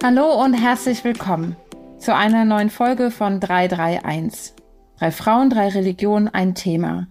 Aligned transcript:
Hallo 0.00 0.44
und 0.44 0.54
herzlich 0.54 1.02
willkommen 1.02 1.56
zu 1.98 2.14
einer 2.14 2.44
neuen 2.44 2.70
Folge 2.70 3.10
von 3.10 3.40
331. 3.40 4.54
Drei 4.96 5.10
Frauen, 5.10 5.50
drei 5.50 5.70
Religionen, 5.70 6.28
ein 6.28 6.54
Thema. 6.54 7.08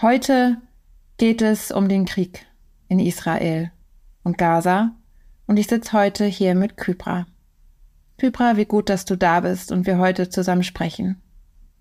Heute 0.00 0.58
geht 1.18 1.42
es 1.42 1.72
um 1.72 1.88
den 1.88 2.04
Krieg 2.04 2.46
in 2.86 3.00
Israel 3.00 3.72
und 4.22 4.38
Gaza 4.38 4.92
und 5.48 5.56
ich 5.56 5.66
sitze 5.66 5.92
heute 5.92 6.24
hier 6.24 6.54
mit 6.54 6.76
Kypra. 6.76 7.26
Kypra, 8.18 8.56
wie 8.56 8.64
gut, 8.64 8.90
dass 8.90 9.04
du 9.04 9.16
da 9.16 9.40
bist 9.40 9.72
und 9.72 9.84
wir 9.84 9.98
heute 9.98 10.28
zusammen 10.28 10.62
sprechen. 10.62 11.20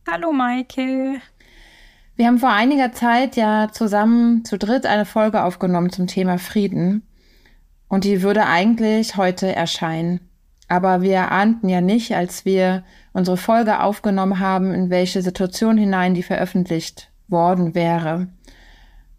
Hallo 0.10 0.32
Maike. 0.32 1.22
Wir 2.16 2.26
haben 2.26 2.40
vor 2.40 2.52
einiger 2.52 2.92
Zeit 2.92 3.36
ja 3.36 3.70
zusammen 3.72 4.44
zu 4.46 4.58
dritt 4.58 4.88
eine 4.88 5.06
Folge 5.06 5.44
aufgenommen 5.44 5.92
zum 5.92 6.08
Thema 6.08 6.40
Frieden 6.40 7.04
und 7.94 8.06
die 8.06 8.24
würde 8.24 8.48
eigentlich 8.48 9.18
heute 9.18 9.56
erscheinen. 9.56 10.20
Aber 10.68 11.04
wir 11.04 11.30
ahnten 11.30 11.70
ja 11.70 11.80
nicht, 11.80 12.16
als 12.16 12.44
wir 12.44 12.84
unsere 13.14 13.38
Folge 13.38 13.82
aufgenommen 13.82 14.40
haben, 14.40 14.74
in 14.74 14.90
welche 14.90 15.22
Situation 15.22 15.78
hinein 15.78 16.16
die 16.16 16.24
veröffentlicht 16.24 17.12
worden 17.28 17.76
wäre. 17.76 18.30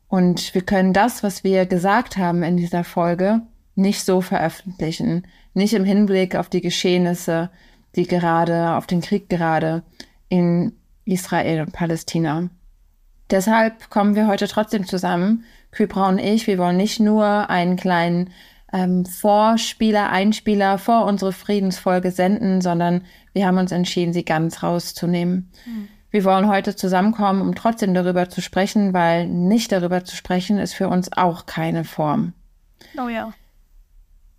Und 0.09 0.57
wir 0.57 0.63
können 0.63 0.93
das, 0.93 1.23
was 1.23 1.45
wir 1.45 1.67
gesagt 1.67 2.17
haben 2.17 2.43
in 2.43 2.57
dieser 2.57 2.83
Folge, 2.83 3.43
nicht 3.77 4.05
so 4.05 4.21
veröffentlichen. 4.21 5.25
Nicht 5.53 5.75
im 5.75 5.85
Hinblick 5.85 6.35
auf 6.35 6.49
die 6.49 6.61
Geschehnisse, 6.61 7.51
die 7.95 8.09
gerade, 8.09 8.73
auf 8.73 8.89
den 8.89 9.03
Krieg 9.03 9.29
gerade 9.29 9.85
in 10.29 10.73
Israel 11.05 11.61
und 11.61 11.73
Palästina. 11.73 12.51
Deshalb 13.31 13.89
kommen 13.89 14.17
wir 14.17 14.27
heute 14.27 14.49
trotzdem 14.49 14.85
zusammen, 14.85 15.45
Kypra 15.71 16.09
und 16.09 16.19
ich. 16.19 16.49
Wir 16.49 16.59
wollen 16.59 16.77
nicht 16.77 16.99
nur 16.99 17.49
einen 17.49 17.77
kleinen 17.77 18.31
ähm, 18.75 19.07
Vorspieler, 19.07 20.11
Einspieler 20.11 20.79
vor 20.79 21.07
unsere 21.07 21.33
Friedensfolge 21.33 22.11
senden, 22.11 22.61
sondern 22.61 23.03
wir 23.33 23.47
haben 23.47 23.59
uns 23.59 23.71
entschieden, 23.71 24.13
sie 24.13 24.25
ganz 24.25 24.63
rauszunehmen. 24.63 25.51
Mhm. 25.65 25.89
Wir 26.11 26.25
wollen 26.25 26.49
heute 26.49 26.77
zusammenkommen, 26.77 27.41
um 27.41 27.55
trotzdem 27.55 27.95
darüber 27.95 28.29
zu 28.29 28.41
sprechen, 28.41 28.93
weil 28.93 29.27
nicht 29.27 29.73
darüber 29.73 30.05
zu 30.05 30.17
sprechen 30.17 30.59
ist 30.59 30.75
für 30.75 30.89
uns 30.89 31.13
auch 31.13 31.47
keine 31.47 31.85
Form. 31.85 32.33
Oh 32.99 33.09
ja. 33.09 33.33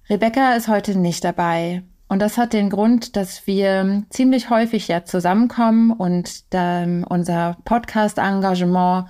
Rebecca 0.09 0.53
ist 0.53 0.67
heute 0.67 0.97
nicht 0.97 1.23
dabei. 1.23 1.83
Und 2.07 2.19
das 2.19 2.37
hat 2.37 2.53
den 2.53 2.69
Grund, 2.69 3.15
dass 3.15 3.47
wir 3.47 4.03
ziemlich 4.09 4.49
häufig 4.49 4.87
ja 4.87 5.05
zusammenkommen 5.05 5.91
und 5.91 6.43
ähm, 6.51 7.05
unser 7.09 7.57
Podcast-Engagement 7.65 9.07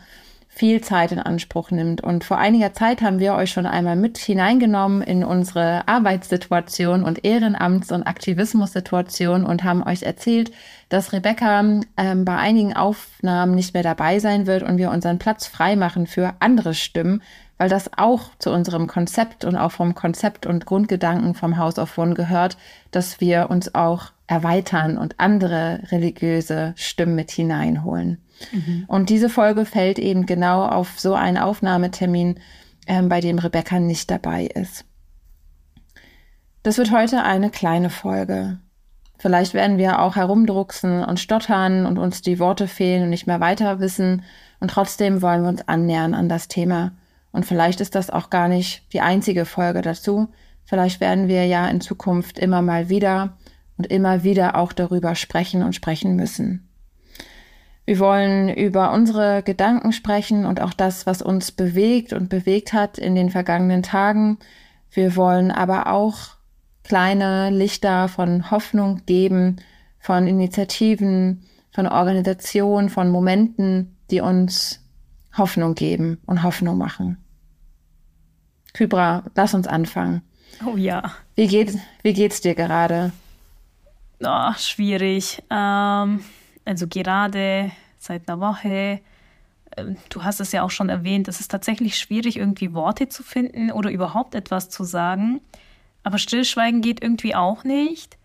viel 0.55 0.79
Zeit 0.79 1.11
in 1.11 1.19
Anspruch 1.19 1.69
nimmt. 1.69 2.01
Und 2.01 2.23
vor 2.23 2.37
einiger 2.37 2.71
Zeit 2.73 3.01
haben 3.01 3.19
wir 3.19 3.35
euch 3.35 3.51
schon 3.51 3.65
einmal 3.65 3.97
mit 3.97 4.17
hineingenommen 4.17 5.01
in 5.01 5.25
unsere 5.25 5.85
Arbeitssituation 5.85 7.03
und 7.03 7.25
Ehrenamts- 7.25 7.91
und 7.91 8.03
Aktivismussituation 8.03 9.45
und 9.45 9.65
haben 9.65 9.83
euch 9.83 10.03
erzählt, 10.03 10.51
dass 10.87 11.11
Rebecca 11.11 11.59
ähm, 11.97 12.25
bei 12.25 12.37
einigen 12.37 12.73
Aufnahmen 12.73 13.53
nicht 13.53 13.73
mehr 13.73 13.83
dabei 13.83 14.19
sein 14.19 14.47
wird 14.47 14.63
und 14.63 14.77
wir 14.77 14.91
unseren 14.91 15.19
Platz 15.19 15.45
freimachen 15.45 16.07
für 16.07 16.35
andere 16.39 16.73
Stimmen, 16.73 17.21
weil 17.57 17.67
das 17.67 17.91
auch 17.97 18.29
zu 18.39 18.51
unserem 18.51 18.87
Konzept 18.87 19.43
und 19.43 19.57
auch 19.57 19.73
vom 19.73 19.93
Konzept 19.93 20.45
und 20.45 20.65
Grundgedanken 20.65 21.35
vom 21.35 21.57
House 21.57 21.79
of 21.79 21.97
One 21.97 22.13
gehört, 22.13 22.57
dass 22.91 23.19
wir 23.19 23.49
uns 23.49 23.75
auch 23.75 24.11
erweitern 24.27 24.97
und 24.97 25.19
andere 25.19 25.81
religiöse 25.91 26.73
Stimmen 26.77 27.15
mit 27.15 27.29
hineinholen. 27.31 28.21
Mhm. 28.51 28.85
Und 28.87 29.09
diese 29.09 29.29
Folge 29.29 29.65
fällt 29.65 29.99
eben 29.99 30.25
genau 30.25 30.65
auf 30.65 30.99
so 30.99 31.13
einen 31.13 31.37
Aufnahmetermin, 31.37 32.39
ähm, 32.87 33.09
bei 33.09 33.21
dem 33.21 33.39
Rebecca 33.39 33.79
nicht 33.79 34.11
dabei 34.11 34.45
ist. 34.45 34.85
Das 36.63 36.77
wird 36.77 36.91
heute 36.91 37.23
eine 37.23 37.49
kleine 37.49 37.89
Folge. 37.89 38.59
Vielleicht 39.17 39.53
werden 39.53 39.77
wir 39.77 40.01
auch 40.01 40.15
herumdrucksen 40.15 41.03
und 41.03 41.19
stottern 41.19 41.85
und 41.85 41.97
uns 41.97 42.21
die 42.21 42.39
Worte 42.39 42.67
fehlen 42.67 43.03
und 43.03 43.09
nicht 43.09 43.27
mehr 43.27 43.39
weiter 43.39 43.79
wissen. 43.79 44.23
Und 44.59 44.71
trotzdem 44.71 45.21
wollen 45.21 45.43
wir 45.43 45.49
uns 45.49 45.67
annähern 45.67 46.13
an 46.13 46.29
das 46.29 46.47
Thema. 46.47 46.91
Und 47.31 47.45
vielleicht 47.45 47.81
ist 47.81 47.95
das 47.95 48.09
auch 48.09 48.29
gar 48.29 48.47
nicht 48.47 48.83
die 48.93 49.01
einzige 49.01 49.45
Folge 49.45 49.81
dazu. 49.81 50.29
Vielleicht 50.63 50.99
werden 50.99 51.27
wir 51.27 51.45
ja 51.45 51.67
in 51.67 51.81
Zukunft 51.81 52.39
immer 52.39 52.61
mal 52.61 52.89
wieder 52.89 53.37
und 53.77 53.87
immer 53.87 54.23
wieder 54.23 54.55
auch 54.55 54.73
darüber 54.73 55.15
sprechen 55.15 55.63
und 55.63 55.75
sprechen 55.75 56.15
müssen. 56.15 56.64
Wir 57.85 57.99
wollen 57.99 58.49
über 58.49 58.91
unsere 58.91 59.43
Gedanken 59.43 59.93
sprechen 59.93 60.45
und 60.45 60.59
auch 60.59 60.73
das, 60.73 61.05
was 61.05 61.21
uns 61.21 61.51
bewegt 61.51 62.13
und 62.13 62.29
bewegt 62.29 62.73
hat 62.73 62.97
in 62.97 63.13
den 63.13 63.29
vergangenen 63.29 63.83
Tagen. 63.83 64.39
Wir 64.91 65.15
wollen 65.15 65.51
aber 65.51 65.91
auch 65.91 66.35
kleine 66.83 67.51
Lichter 67.51 68.07
von 68.07 68.49
Hoffnung 68.49 69.01
geben, 69.05 69.57
von 69.99 70.27
Initiativen, 70.27 71.43
von 71.71 71.87
Organisationen, 71.87 72.89
von 72.89 73.09
Momenten, 73.09 73.95
die 74.09 74.21
uns 74.21 74.81
Hoffnung 75.37 75.75
geben 75.75 76.19
und 76.25 76.41
Hoffnung 76.41 76.77
machen. 76.77 77.17
Kybra, 78.73 79.23
lass 79.35 79.53
uns 79.53 79.67
anfangen. 79.67 80.21
Oh 80.65 80.75
ja. 80.75 81.11
Wie, 81.35 81.47
geht, 81.47 81.77
wie 82.01 82.13
geht's 82.13 82.41
dir 82.41 82.55
gerade? 82.55 83.11
Oh, 84.23 84.53
schwierig. 84.57 85.43
Ähm, 85.49 86.21
also 86.65 86.87
gerade 86.87 87.71
seit 87.99 88.27
einer 88.27 88.41
Woche. 88.41 88.99
Ähm, 89.77 89.97
du 90.09 90.23
hast 90.23 90.39
es 90.39 90.51
ja 90.51 90.63
auch 90.63 90.71
schon 90.71 90.89
erwähnt, 90.89 91.27
es 91.27 91.39
ist 91.39 91.51
tatsächlich 91.51 91.97
schwierig, 91.97 92.37
irgendwie 92.37 92.73
Worte 92.73 93.09
zu 93.09 93.23
finden 93.23 93.71
oder 93.71 93.91
überhaupt 93.91 94.35
etwas 94.35 94.69
zu 94.69 94.83
sagen. 94.83 95.41
Aber 96.03 96.17
Stillschweigen 96.17 96.81
geht 96.81 97.01
irgendwie 97.01 97.35
auch 97.35 97.63
nicht. 97.63 98.17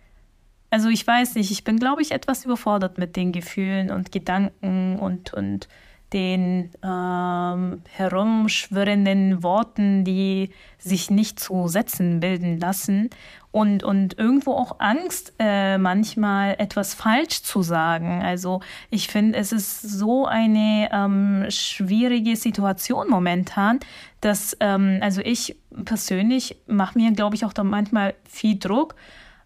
Also 0.70 0.88
ich 0.88 1.04
weiß 1.06 1.34
nicht, 1.34 1.50
ich 1.50 1.64
bin, 1.64 1.78
glaube 1.78 2.02
ich, 2.02 2.12
etwas 2.12 2.44
überfordert 2.44 2.98
mit 2.98 3.16
den 3.16 3.32
Gefühlen 3.32 3.90
und 3.90 4.12
Gedanken 4.12 4.98
und, 4.98 5.34
und 5.34 5.68
den 6.12 6.71
ähm, 6.82 7.82
herumschwirrenden 7.88 9.43
Worten, 9.43 10.04
die 10.04 10.50
sich 10.78 11.10
nicht 11.10 11.38
zu 11.38 11.69
Sätzen 11.69 12.21
bilden 12.21 12.59
lassen 12.59 13.10
und, 13.53 13.82
und 13.82 14.19
irgendwo 14.19 14.53
auch 14.53 14.76
Angst, 14.78 15.34
äh, 15.38 15.76
manchmal 15.78 16.54
etwas 16.59 16.94
falsch 16.94 17.43
zu 17.43 17.62
sagen. 17.62 18.22
Also 18.22 18.60
ich 18.91 19.09
finde, 19.09 19.38
es 19.38 19.53
ist 19.53 19.82
so 19.82 20.26
eine 20.26 20.88
ähm, 20.93 21.47
schwierige 21.49 22.37
Situation 22.37 23.09
momentan, 23.09 23.81
dass, 24.20 24.56
ähm, 24.60 24.99
also 25.00 25.20
ich 25.20 25.56
persönlich 25.84 26.56
mache 26.66 26.99
mir, 26.99 27.12
glaube 27.12 27.34
ich, 27.34 27.44
auch 27.44 27.53
da 27.53 27.65
manchmal 27.65 28.15
viel 28.28 28.59
Druck, 28.59 28.94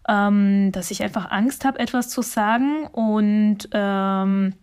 ähm, 0.07 0.71
dass 0.71 0.91
ich 0.91 1.01
einfach 1.01 1.31
Angst 1.31 1.65
habe, 1.65 1.79
etwas 1.79 2.09
zu 2.09 2.21
sagen 2.21 2.85
und 2.87 3.69
ähm, 3.71 4.53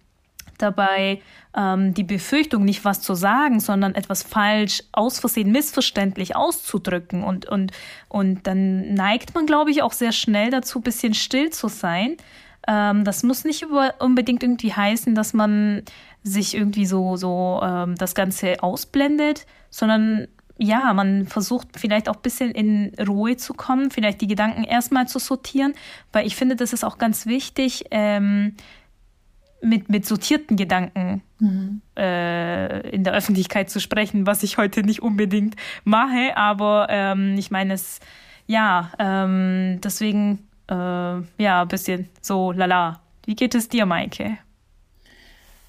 dabei 0.63 1.21
ähm, 1.57 1.95
die 1.95 2.05
Befürchtung, 2.05 2.65
nicht 2.65 2.85
was 2.85 3.01
zu 3.01 3.15
sagen, 3.15 3.61
sondern 3.61 3.95
etwas 3.95 4.23
falsch, 4.23 4.83
aus 4.93 5.19
Versehen, 5.19 5.53
missverständlich 5.53 6.37
auszudrücken. 6.37 7.25
Und, 7.25 7.47
und, 7.47 7.73
und 8.09 8.47
dann 8.47 8.95
neigt 8.95 9.35
man, 9.35 9.47
glaube 9.47 9.71
ich, 9.71 9.83
auch 9.83 9.93
sehr 9.93 10.13
schnell 10.13 10.51
dazu, 10.51 10.79
ein 10.79 10.83
bisschen 10.83 11.15
still 11.15 11.51
zu 11.51 11.69
sein. 11.69 12.17
Ähm, 12.67 13.05
das 13.05 13.23
muss 13.23 13.45
nicht 13.45 13.67
unbedingt 13.99 14.43
irgendwie 14.43 14.73
heißen, 14.73 15.15
dass 15.15 15.35
man 15.35 15.83
sich 16.23 16.55
irgendwie 16.55 16.87
so, 16.87 17.17
so 17.17 17.61
ähm, 17.63 17.97
das 17.97 18.15
Ganze 18.15 18.63
ausblendet, 18.63 19.47
sondern 19.71 20.29
ja, 20.59 20.93
man 20.93 21.27
versucht 21.27 21.69
vielleicht 21.77 22.09
auch 22.09 22.17
ein 22.17 22.23
bisschen 22.23 22.53
in 22.53 22.95
Ruhe 23.05 23.37
zu 23.37 23.55
kommen, 23.55 23.91
vielleicht 23.91 24.21
die 24.21 24.27
Gedanken 24.29 24.65
erstmal 24.65 25.09
zu 25.09 25.19
sortieren, 25.19 25.75
weil 26.13 26.27
ich 26.27 26.37
finde, 26.37 26.57
das 26.57 26.73
ist 26.73 26.85
auch 26.85 26.99
ganz 26.99 27.27
wichtig, 27.27 27.87
ähm, 27.91 28.55
mit, 29.63 29.89
mit 29.89 30.07
sortierten 30.07 30.57
Gedanken 30.57 31.23
mhm. 31.39 31.81
äh, 31.97 32.91
in 32.91 33.05
der 33.05 33.15
Öffentlichkeit 33.15 33.71
zu 33.71 33.81
sprechen, 33.81 34.27
was 34.27 34.43
ich 34.43 34.59
heute 34.59 34.83
nicht 34.83 35.03
unbedingt 35.03 35.57
mache. 35.85 36.37
Aber 36.37 36.89
ähm, 36.91 37.37
ich 37.39 37.51
meine, 37.51 37.75
es, 37.75 38.01
ja, 38.47 38.91
ähm, 38.99 39.81
deswegen, 39.83 40.41
äh, 40.69 40.75
ja, 40.75 41.63
ein 41.63 41.69
bisschen 41.69 42.09
so 42.21 42.53
lala. 42.53 43.01
Wie 43.25 43.37
geht 43.37 43.55
es 43.55 43.69
dir, 43.69 43.87
Maike? 43.87 44.39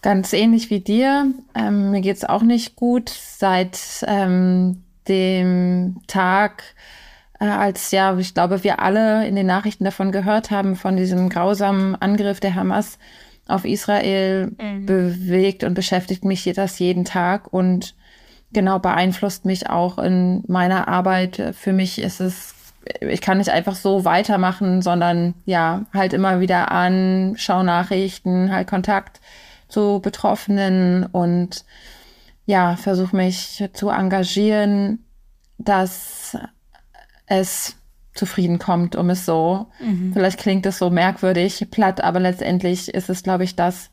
Ganz 0.02 0.34
ähnlich 0.34 0.70
wie 0.70 0.82
dir. 0.82 1.32
Ähm, 1.56 1.92
mir 1.92 2.02
geht 2.02 2.18
es 2.18 2.26
auch 2.26 2.42
nicht 2.42 2.76
gut 2.76 3.10
seit 3.10 4.04
ähm, 4.06 4.84
dem 5.08 6.02
Tag, 6.08 6.64
äh, 7.40 7.46
als 7.46 7.92
ja, 7.92 8.18
ich 8.18 8.34
glaube, 8.34 8.64
wir 8.64 8.80
alle 8.80 9.28
in 9.28 9.36
den 9.36 9.46
Nachrichten 9.46 9.86
davon 9.86 10.12
gehört 10.12 10.52
haben, 10.52 10.76
von 10.76 10.98
diesem 10.98 11.30
grausamen 11.30 11.96
Angriff 11.96 12.40
der 12.40 12.56
Hamas 12.56 12.98
auf 13.48 13.66
Israel 13.66 14.52
mhm. 14.60 14.86
bewegt 14.86 15.64
und 15.64 15.74
beschäftigt 15.74 16.24
mich 16.26 16.50
das 16.56 16.80
jeden 16.80 17.06
Tag 17.06 17.52
und 17.52 17.96
genau 18.54 18.80
beeinflusst 18.80 19.46
mich 19.46 19.70
auch 19.70 19.98
in 19.98 20.44
meiner 20.48 20.88
Arbeit. 20.88 21.54
Für 21.54 21.74
mich 21.74 22.00
ist 22.00 22.22
es, 22.22 22.54
ich 23.02 23.22
kann 23.22 23.40
nicht 23.40 23.50
einfach 23.50 23.76
so 23.76 24.06
weitermachen, 24.06 24.82
sondern 24.82 25.34
ja, 25.46 25.86
halt 25.94 26.14
immer 26.14 26.40
wieder 26.40 26.72
an, 26.72 27.34
schau 27.38 27.64
Nachrichten, 27.64 28.52
halt 28.52 28.68
Kontakt 28.68 29.20
zu 29.68 30.00
Betroffenen 30.02 31.06
und 31.06 31.66
ja, 32.46 32.76
versuche 32.76 33.16
mich 33.16 33.68
zu 33.74 33.90
engagieren, 33.90 35.00
dass 35.58 36.38
es 37.26 37.76
zufrieden 38.14 38.60
kommt, 38.60 38.96
um 38.96 39.10
es 39.10 39.26
so. 39.26 39.68
Mhm. 39.80 40.14
Vielleicht 40.14 40.40
klingt 40.40 40.66
es 40.66 40.78
so 40.78 40.90
merkwürdig, 40.90 41.68
platt, 41.72 42.02
aber 42.02 42.20
letztendlich 42.20 42.94
ist 42.94 43.10
es, 43.10 43.24
glaube 43.24 43.44
ich, 43.44 43.56
das. 43.56 43.90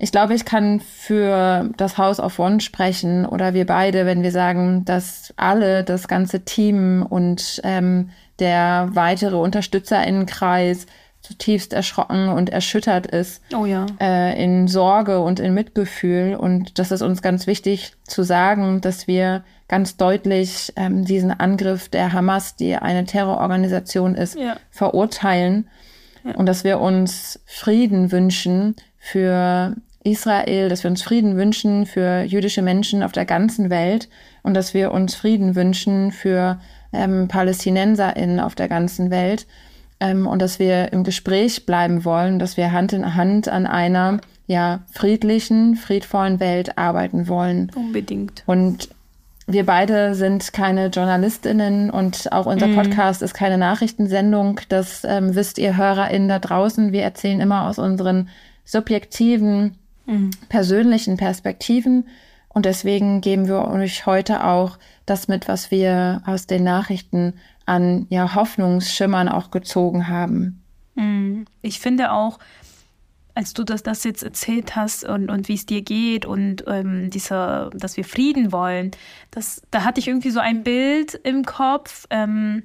Ich 0.00 0.12
glaube, 0.12 0.34
ich 0.34 0.44
kann 0.44 0.78
für 0.80 1.70
das 1.76 1.98
House 1.98 2.20
of 2.20 2.38
One 2.38 2.60
sprechen 2.60 3.26
oder 3.26 3.52
wir 3.52 3.66
beide, 3.66 4.06
wenn 4.06 4.22
wir 4.22 4.30
sagen, 4.30 4.84
dass 4.84 5.34
alle, 5.36 5.82
das 5.82 6.06
ganze 6.06 6.44
Team 6.44 7.04
und 7.08 7.60
ähm, 7.64 8.10
der 8.38 8.90
weitere 8.92 9.34
Unterstützerinnenkreis 9.34 10.86
zutiefst 11.20 11.72
erschrocken 11.72 12.28
und 12.28 12.48
erschüttert 12.48 13.06
ist. 13.06 13.42
Oh 13.54 13.66
ja. 13.66 13.86
Äh, 14.00 14.42
in 14.42 14.68
Sorge 14.68 15.20
und 15.20 15.40
in 15.40 15.52
Mitgefühl. 15.52 16.36
Und 16.36 16.78
das 16.78 16.92
ist 16.92 17.02
uns 17.02 17.20
ganz 17.20 17.46
wichtig 17.46 17.94
zu 18.04 18.22
sagen, 18.22 18.80
dass 18.80 19.08
wir 19.08 19.42
ganz 19.68 19.96
deutlich 19.96 20.72
ähm, 20.76 21.04
diesen 21.04 21.30
Angriff 21.30 21.88
der 21.88 22.12
Hamas, 22.12 22.56
die 22.56 22.76
eine 22.76 23.04
Terrororganisation 23.04 24.14
ist, 24.14 24.38
ja. 24.38 24.56
verurteilen. 24.70 25.68
Ja. 26.24 26.34
Und 26.34 26.46
dass 26.46 26.64
wir 26.64 26.80
uns 26.80 27.40
Frieden 27.46 28.10
wünschen 28.10 28.74
für 28.98 29.76
Israel, 30.04 30.68
dass 30.68 30.84
wir 30.84 30.90
uns 30.90 31.02
Frieden 31.02 31.36
wünschen 31.36 31.86
für 31.86 32.22
jüdische 32.22 32.62
Menschen 32.62 33.02
auf 33.02 33.12
der 33.12 33.26
ganzen 33.26 33.70
Welt 33.70 34.08
und 34.42 34.54
dass 34.54 34.74
wir 34.74 34.92
uns 34.92 35.14
Frieden 35.14 35.54
wünschen 35.54 36.12
für 36.12 36.58
ähm, 36.92 37.28
PalästinenserInnen 37.28 38.40
auf 38.40 38.54
der 38.54 38.68
ganzen 38.68 39.10
Welt 39.10 39.46
ähm, 40.00 40.26
und 40.26 40.40
dass 40.40 40.58
wir 40.58 40.92
im 40.92 41.04
Gespräch 41.04 41.66
bleiben 41.66 42.04
wollen, 42.04 42.38
dass 42.38 42.56
wir 42.56 42.72
Hand 42.72 42.92
in 42.92 43.14
Hand 43.14 43.48
an 43.48 43.66
einer 43.66 44.20
ja 44.46 44.80
friedlichen, 44.90 45.76
friedvollen 45.76 46.40
Welt 46.40 46.78
arbeiten 46.78 47.28
wollen. 47.28 47.70
Unbedingt. 47.74 48.42
Und 48.46 48.88
wir 49.48 49.64
beide 49.64 50.14
sind 50.14 50.52
keine 50.52 50.88
JournalistInnen 50.88 51.88
und 51.88 52.30
auch 52.32 52.44
unser 52.44 52.66
mhm. 52.66 52.76
Podcast 52.76 53.22
ist 53.22 53.32
keine 53.32 53.56
Nachrichtensendung. 53.56 54.60
Das 54.68 55.04
ähm, 55.04 55.34
wisst 55.34 55.56
ihr 55.56 55.78
HörerInnen 55.78 56.28
da 56.28 56.38
draußen. 56.38 56.92
Wir 56.92 57.02
erzählen 57.02 57.40
immer 57.40 57.66
aus 57.66 57.78
unseren 57.78 58.28
subjektiven, 58.66 59.78
mhm. 60.04 60.30
persönlichen 60.50 61.16
Perspektiven. 61.16 62.06
Und 62.50 62.66
deswegen 62.66 63.22
geben 63.22 63.48
wir 63.48 63.66
euch 63.68 64.04
heute 64.04 64.44
auch 64.44 64.78
das 65.06 65.28
mit, 65.28 65.48
was 65.48 65.70
wir 65.70 66.22
aus 66.26 66.46
den 66.46 66.64
Nachrichten 66.64 67.32
an 67.64 68.06
ja, 68.10 68.34
Hoffnungsschimmern 68.34 69.30
auch 69.30 69.50
gezogen 69.50 70.08
haben. 70.08 70.62
Mhm. 70.94 71.46
Ich 71.62 71.80
finde 71.80 72.12
auch, 72.12 72.38
als 73.38 73.54
du 73.54 73.62
das, 73.62 73.84
das 73.84 74.02
jetzt 74.02 74.24
erzählt 74.24 74.74
hast 74.74 75.04
und, 75.04 75.30
und 75.30 75.46
wie 75.46 75.54
es 75.54 75.64
dir 75.64 75.82
geht 75.82 76.26
und 76.26 76.64
ähm, 76.66 77.08
dieser, 77.08 77.70
dass 77.72 77.96
wir 77.96 78.02
Frieden 78.02 78.50
wollen, 78.50 78.90
das, 79.30 79.62
da 79.70 79.84
hatte 79.84 80.00
ich 80.00 80.08
irgendwie 80.08 80.30
so 80.30 80.40
ein 80.40 80.64
Bild 80.64 81.14
im 81.14 81.44
Kopf. 81.44 82.06
Ähm, 82.10 82.64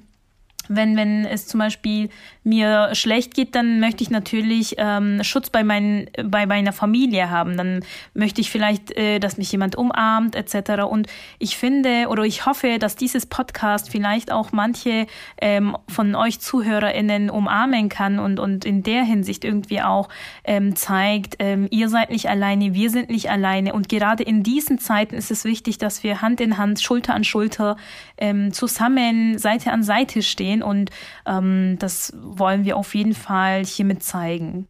wenn, 0.68 0.96
wenn 0.96 1.24
es 1.24 1.46
zum 1.46 1.60
Beispiel 1.60 2.08
mir 2.44 2.94
schlecht 2.94 3.34
geht, 3.34 3.54
dann 3.54 3.80
möchte 3.80 4.02
ich 4.02 4.10
natürlich 4.10 4.74
ähm, 4.78 5.22
Schutz 5.24 5.50
bei, 5.50 5.64
mein, 5.64 6.10
bei 6.22 6.46
meiner 6.46 6.72
Familie 6.72 7.30
haben. 7.30 7.56
Dann 7.56 7.84
möchte 8.12 8.40
ich 8.40 8.50
vielleicht, 8.50 8.92
äh, 8.92 9.18
dass 9.18 9.38
mich 9.38 9.50
jemand 9.50 9.76
umarmt 9.76 10.36
etc. 10.36 10.82
Und 10.82 11.06
ich 11.38 11.56
finde 11.56 12.08
oder 12.08 12.24
ich 12.24 12.46
hoffe, 12.46 12.78
dass 12.78 12.96
dieses 12.96 13.26
Podcast 13.26 13.90
vielleicht 13.90 14.30
auch 14.30 14.52
manche 14.52 15.06
ähm, 15.40 15.76
von 15.88 16.14
euch 16.14 16.40
ZuhörerInnen 16.40 17.30
umarmen 17.30 17.88
kann 17.88 18.18
und, 18.18 18.38
und 18.38 18.64
in 18.64 18.82
der 18.82 19.04
Hinsicht 19.04 19.44
irgendwie 19.44 19.80
auch 19.80 20.08
ähm, 20.44 20.76
zeigt, 20.76 21.36
ähm, 21.38 21.66
ihr 21.70 21.88
seid 21.88 22.10
nicht 22.10 22.28
alleine, 22.28 22.74
wir 22.74 22.90
sind 22.90 23.08
nicht 23.08 23.30
alleine. 23.30 23.72
Und 23.72 23.88
gerade 23.88 24.22
in 24.22 24.42
diesen 24.42 24.78
Zeiten 24.78 25.14
ist 25.14 25.30
es 25.30 25.44
wichtig, 25.44 25.78
dass 25.78 26.02
wir 26.02 26.20
Hand 26.20 26.40
in 26.40 26.58
Hand, 26.58 26.80
Schulter 26.82 27.14
an 27.14 27.24
Schulter 27.24 27.76
ähm, 28.18 28.52
zusammen 28.52 29.38
Seite 29.38 29.72
an 29.72 29.82
Seite 29.82 30.22
stehen. 30.22 30.53
Und 30.62 30.90
ähm, 31.26 31.76
das 31.78 32.12
wollen 32.16 32.64
wir 32.64 32.76
auf 32.76 32.94
jeden 32.94 33.14
Fall 33.14 33.64
hiermit 33.64 34.02
zeigen. 34.02 34.68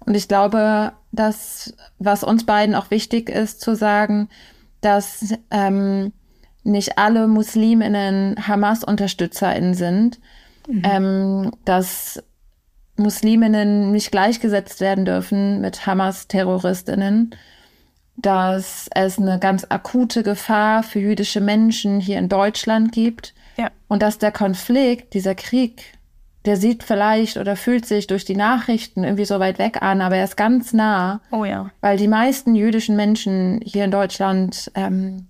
Und 0.00 0.14
ich 0.14 0.28
glaube, 0.28 0.92
dass, 1.12 1.74
was 1.98 2.24
uns 2.24 2.46
beiden 2.46 2.74
auch 2.74 2.90
wichtig 2.90 3.28
ist 3.28 3.60
zu 3.60 3.74
sagen, 3.74 4.28
dass 4.80 5.34
ähm, 5.50 6.12
nicht 6.64 6.98
alle 6.98 7.26
Musliminnen 7.26 8.36
Hamas-UnterstützerInnen 8.46 9.74
sind, 9.74 10.20
mhm. 10.66 10.82
ähm, 10.84 11.50
dass 11.64 12.22
Musliminnen 12.96 13.92
nicht 13.92 14.10
gleichgesetzt 14.10 14.80
werden 14.80 15.04
dürfen 15.04 15.60
mit 15.60 15.86
Hamas-TerroristInnen, 15.86 17.34
dass 18.16 18.88
es 18.94 19.18
eine 19.18 19.38
ganz 19.38 19.66
akute 19.68 20.22
Gefahr 20.22 20.82
für 20.82 20.98
jüdische 20.98 21.40
Menschen 21.40 22.00
hier 22.00 22.18
in 22.18 22.28
Deutschland 22.28 22.92
gibt 22.92 23.34
ja. 23.58 23.70
und 23.88 24.02
dass 24.02 24.18
der 24.18 24.32
Konflikt, 24.32 25.14
dieser 25.14 25.34
Krieg 25.34 25.98
der 26.48 26.56
sieht 26.56 26.82
vielleicht 26.82 27.36
oder 27.36 27.56
fühlt 27.56 27.84
sich 27.84 28.06
durch 28.06 28.24
die 28.24 28.36
Nachrichten 28.36 29.04
irgendwie 29.04 29.26
so 29.26 29.38
weit 29.38 29.58
weg 29.58 29.82
an, 29.82 30.00
aber 30.00 30.16
er 30.16 30.24
ist 30.24 30.36
ganz 30.36 30.72
nah. 30.72 31.20
Oh 31.30 31.44
ja. 31.44 31.70
Weil 31.82 31.98
die 31.98 32.08
meisten 32.08 32.54
jüdischen 32.54 32.96
Menschen 32.96 33.60
hier 33.62 33.84
in 33.84 33.90
Deutschland 33.90 34.70
ähm, 34.74 35.26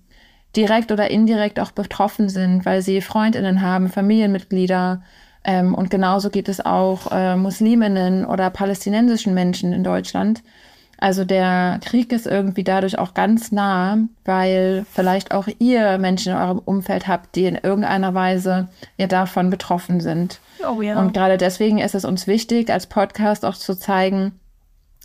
direkt 0.55 0.93
oder 0.93 1.11
indirekt 1.11 1.59
auch 1.59 1.73
betroffen 1.73 2.29
sind, 2.29 2.65
weil 2.65 2.83
sie 2.83 3.01
Freundinnen 3.01 3.63
haben, 3.63 3.89
Familienmitglieder. 3.89 5.03
Ähm, 5.43 5.75
und 5.75 5.91
genauso 5.91 6.31
geht 6.31 6.49
es 6.49 6.65
auch 6.65 7.11
äh, 7.11 7.35
Musliminnen 7.37 8.25
oder 8.25 8.51
palästinensischen 8.51 9.35
Menschen 9.35 9.73
in 9.73 9.83
Deutschland. 9.83 10.43
Also 11.01 11.25
der 11.25 11.79
Krieg 11.85 12.13
ist 12.13 12.27
irgendwie 12.27 12.65
dadurch 12.65 12.99
auch 12.99 13.15
ganz 13.15 13.53
nah, 13.53 13.99
weil 14.25 14.85
vielleicht 14.93 15.33
auch 15.33 15.47
ihr 15.61 15.97
Menschen 15.99 16.33
in 16.33 16.39
eurem 16.39 16.59
Umfeld 16.59 17.07
habt, 17.07 17.37
die 17.37 17.45
in 17.45 17.55
irgendeiner 17.55 18.15
Weise 18.15 18.69
ja 18.97 19.07
davon 19.07 19.49
betroffen 19.49 20.01
sind. 20.01 20.41
Oh 20.69 20.83
ja. 20.83 20.99
Und 20.99 21.15
gerade 21.15 21.39
deswegen 21.39 21.79
ist 21.79 21.95
es 21.95 22.05
uns 22.05 22.27
wichtig, 22.27 22.71
als 22.71 22.89
Podcast 22.89 23.45
auch 23.45 23.55
zu 23.55 23.79
zeigen, 23.79 24.33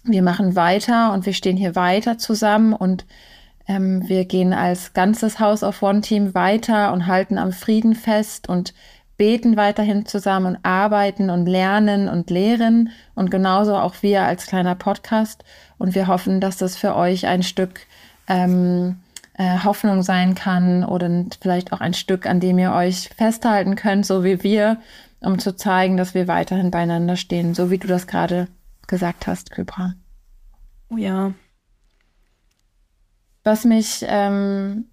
wir 0.03 0.23
machen 0.23 0.55
weiter 0.55 1.13
und 1.13 1.25
wir 1.27 1.33
stehen 1.33 1.57
hier 1.57 1.75
weiter 1.75 2.17
zusammen 2.17 2.73
und 2.73 3.05
ähm, 3.67 4.07
wir 4.09 4.25
gehen 4.25 4.51
als 4.51 4.93
ganzes 4.93 5.39
House 5.39 5.63
of 5.63 5.81
One 5.81 6.01
Team 6.01 6.33
weiter 6.33 6.91
und 6.91 7.07
halten 7.07 7.37
am 7.37 7.51
Frieden 7.51 7.95
fest 7.95 8.49
und 8.49 8.73
beten 9.15 9.55
weiterhin 9.55 10.05
zusammen 10.05 10.55
und 10.55 10.57
arbeiten 10.63 11.29
und 11.29 11.45
lernen 11.45 12.09
und 12.09 12.29
lehren 12.29 12.89
und 13.15 13.31
genauso 13.31 13.75
auch 13.75 13.95
wir 14.01 14.23
als 14.23 14.47
kleiner 14.47 14.75
Podcast. 14.75 15.43
Und 15.83 15.95
wir 15.95 16.07
hoffen, 16.07 16.39
dass 16.39 16.55
das 16.55 16.77
für 16.77 16.95
euch 16.95 17.27
ein 17.27 17.43
Stück 17.43 17.81
ähm, 18.29 19.01
äh, 19.33 19.65
Hoffnung 19.65 20.01
sein 20.01 20.33
kann 20.33 20.85
oder 20.85 21.25
vielleicht 21.41 21.73
auch 21.73 21.81
ein 21.81 21.93
Stück, 21.93 22.25
an 22.25 22.39
dem 22.39 22.57
ihr 22.57 22.71
euch 22.71 23.09
festhalten 23.17 23.75
könnt, 23.75 24.05
so 24.05 24.23
wie 24.23 24.43
wir, 24.43 24.77
um 25.19 25.39
zu 25.39 25.57
zeigen, 25.57 25.97
dass 25.97 26.13
wir 26.13 26.29
weiterhin 26.29 26.71
beieinander 26.71 27.17
stehen, 27.17 27.53
so 27.53 27.69
wie 27.69 27.79
du 27.79 27.89
das 27.89 28.07
gerade 28.07 28.47
gesagt 28.87 29.27
hast, 29.27 29.51
Kybra. 29.51 29.95
Oh 30.89 30.95
ja. 30.95 31.33
Was 33.43 33.65
mich 33.65 34.05
ähm, 34.07 34.85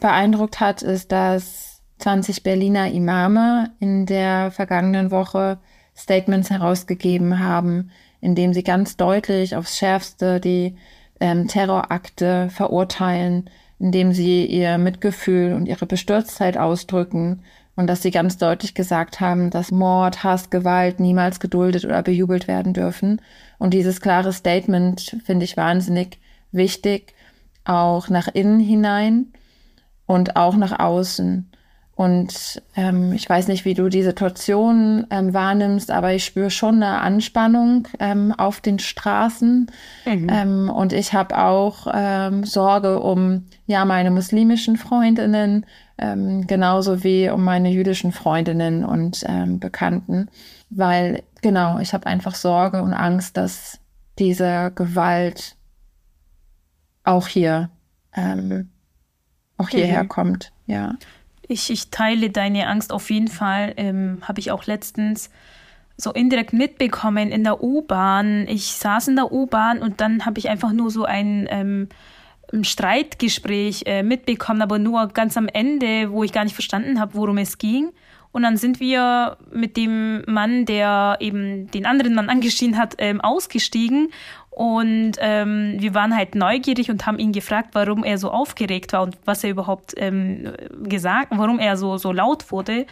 beeindruckt 0.00 0.60
hat, 0.60 0.80
ist, 0.80 1.12
dass 1.12 1.82
20 1.98 2.42
Berliner 2.42 2.90
Imame 2.90 3.70
in 3.80 4.06
der 4.06 4.50
vergangenen 4.50 5.10
Woche 5.10 5.58
Statements 5.94 6.48
herausgegeben 6.48 7.38
haben, 7.38 7.90
indem 8.22 8.54
sie 8.54 8.62
ganz 8.62 8.96
deutlich 8.96 9.54
aufs 9.56 9.76
Schärfste 9.76 10.40
die 10.40 10.76
ähm, 11.20 11.48
Terrorakte 11.48 12.48
verurteilen, 12.48 13.50
indem 13.78 14.12
sie 14.12 14.46
ihr 14.46 14.78
Mitgefühl 14.78 15.52
und 15.52 15.66
ihre 15.66 15.84
Bestürztheit 15.84 16.56
ausdrücken 16.56 17.42
und 17.74 17.86
dass 17.88 18.02
sie 18.02 18.10
ganz 18.10 18.38
deutlich 18.38 18.74
gesagt 18.74 19.20
haben, 19.20 19.50
dass 19.50 19.70
Mord, 19.70 20.24
Hass, 20.24 20.50
Gewalt 20.50 21.00
niemals 21.00 21.40
geduldet 21.40 21.84
oder 21.84 22.02
bejubelt 22.02 22.48
werden 22.48 22.74
dürfen. 22.74 23.20
Und 23.58 23.74
dieses 23.74 24.00
klare 24.00 24.32
Statement 24.32 25.16
finde 25.24 25.44
ich 25.44 25.56
wahnsinnig 25.56 26.18
wichtig, 26.52 27.14
auch 27.64 28.08
nach 28.08 28.28
innen 28.28 28.60
hinein 28.60 29.32
und 30.06 30.36
auch 30.36 30.56
nach 30.56 30.78
außen. 30.78 31.51
Und 31.94 32.62
ähm, 32.74 33.12
ich 33.12 33.28
weiß 33.28 33.48
nicht, 33.48 33.64
wie 33.66 33.74
du 33.74 33.88
die 33.88 34.02
Situation 34.02 35.06
ähm, 35.10 35.34
wahrnimmst, 35.34 35.90
aber 35.90 36.14
ich 36.14 36.24
spüre 36.24 36.50
schon 36.50 36.76
eine 36.76 37.00
Anspannung 37.00 37.86
ähm, 37.98 38.32
auf 38.32 38.60
den 38.60 38.78
Straßen. 38.78 39.70
Mhm. 40.06 40.26
Ähm, 40.30 40.70
und 40.70 40.94
ich 40.94 41.12
habe 41.12 41.36
auch 41.36 41.86
ähm, 41.92 42.44
Sorge 42.44 42.98
um 43.00 43.44
ja 43.66 43.84
meine 43.84 44.10
muslimischen 44.10 44.76
Freundinnen, 44.76 45.66
ähm, 45.98 46.46
genauso 46.46 47.04
wie 47.04 47.28
um 47.28 47.44
meine 47.44 47.70
jüdischen 47.70 48.12
Freundinnen 48.12 48.84
und 48.84 49.22
ähm, 49.26 49.60
Bekannten, 49.60 50.28
weil 50.70 51.22
genau, 51.42 51.78
ich 51.78 51.92
habe 51.92 52.06
einfach 52.06 52.34
Sorge 52.34 52.82
und 52.82 52.94
Angst, 52.94 53.36
dass 53.36 53.78
diese 54.18 54.72
Gewalt 54.74 55.56
auch 57.04 57.28
hier 57.28 57.70
ähm, 58.14 58.70
auch 59.58 59.68
hierher 59.68 60.04
mhm. 60.04 60.08
kommt. 60.08 60.52
Ja. 60.66 60.94
Ich, 61.48 61.70
ich 61.70 61.90
teile 61.90 62.30
deine 62.30 62.68
Angst 62.68 62.92
auf 62.92 63.10
jeden 63.10 63.28
Fall. 63.28 63.74
Ähm, 63.76 64.18
Habe 64.22 64.40
ich 64.40 64.50
auch 64.50 64.66
letztens 64.66 65.30
so 65.96 66.12
indirekt 66.12 66.52
mitbekommen 66.52 67.30
in 67.30 67.44
der 67.44 67.62
U-Bahn. 67.62 68.46
Ich 68.48 68.72
saß 68.72 69.08
in 69.08 69.16
der 69.16 69.30
U-Bahn 69.32 69.78
und 69.78 70.00
dann 70.00 70.24
habe 70.24 70.38
ich 70.38 70.48
einfach 70.48 70.72
nur 70.72 70.90
so 70.90 71.04
ein, 71.04 71.46
ähm, 71.50 71.88
Streitgespräch 72.60 73.84
äh, 73.86 74.02
mitbekommen, 74.02 74.60
aber 74.60 74.78
nur 74.78 75.08
ganz 75.08 75.36
am 75.36 75.48
Ende, 75.48 76.12
wo 76.12 76.22
ich 76.22 76.32
gar 76.32 76.44
nicht 76.44 76.54
verstanden 76.54 77.00
habe, 77.00 77.14
worum 77.14 77.38
es 77.38 77.56
ging. 77.56 77.92
Und 78.32 78.42
dann 78.42 78.56
sind 78.56 78.80
wir 78.80 79.36
mit 79.52 79.76
dem 79.76 80.22
Mann, 80.26 80.64
der 80.64 81.18
eben 81.20 81.70
den 81.70 81.84
anderen 81.86 82.14
Mann 82.14 82.30
angeschrien 82.30 82.78
hat, 82.78 82.94
ähm, 82.98 83.20
ausgestiegen. 83.20 84.08
Und 84.50 85.12
ähm, 85.18 85.76
wir 85.78 85.94
waren 85.94 86.16
halt 86.16 86.34
neugierig 86.34 86.90
und 86.90 87.06
haben 87.06 87.18
ihn 87.18 87.32
gefragt, 87.32 87.70
warum 87.72 88.04
er 88.04 88.18
so 88.18 88.30
aufgeregt 88.30 88.92
war 88.92 89.02
und 89.02 89.16
was 89.24 89.44
er 89.44 89.50
überhaupt 89.50 89.94
ähm, 89.96 90.52
gesagt, 90.82 91.28
warum 91.30 91.58
er 91.58 91.76
so, 91.76 91.96
so 91.96 92.12
laut 92.12 92.50
wurde. 92.50 92.86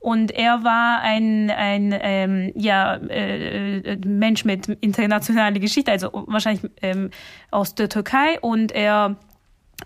Und 0.00 0.30
er 0.30 0.64
war 0.64 1.00
ein, 1.00 1.50
ein 1.50 1.94
ähm, 2.00 2.52
ja, 2.54 2.94
äh, 2.94 3.78
äh 3.78 3.96
Mensch 4.06 4.44
mit 4.44 4.68
internationaler 4.80 5.58
Geschichte, 5.58 5.90
also 5.90 6.24
wahrscheinlich 6.26 6.70
ähm, 6.82 7.10
aus 7.50 7.74
der 7.74 7.88
Türkei. 7.88 8.38
Und 8.40 8.70
er 8.72 9.16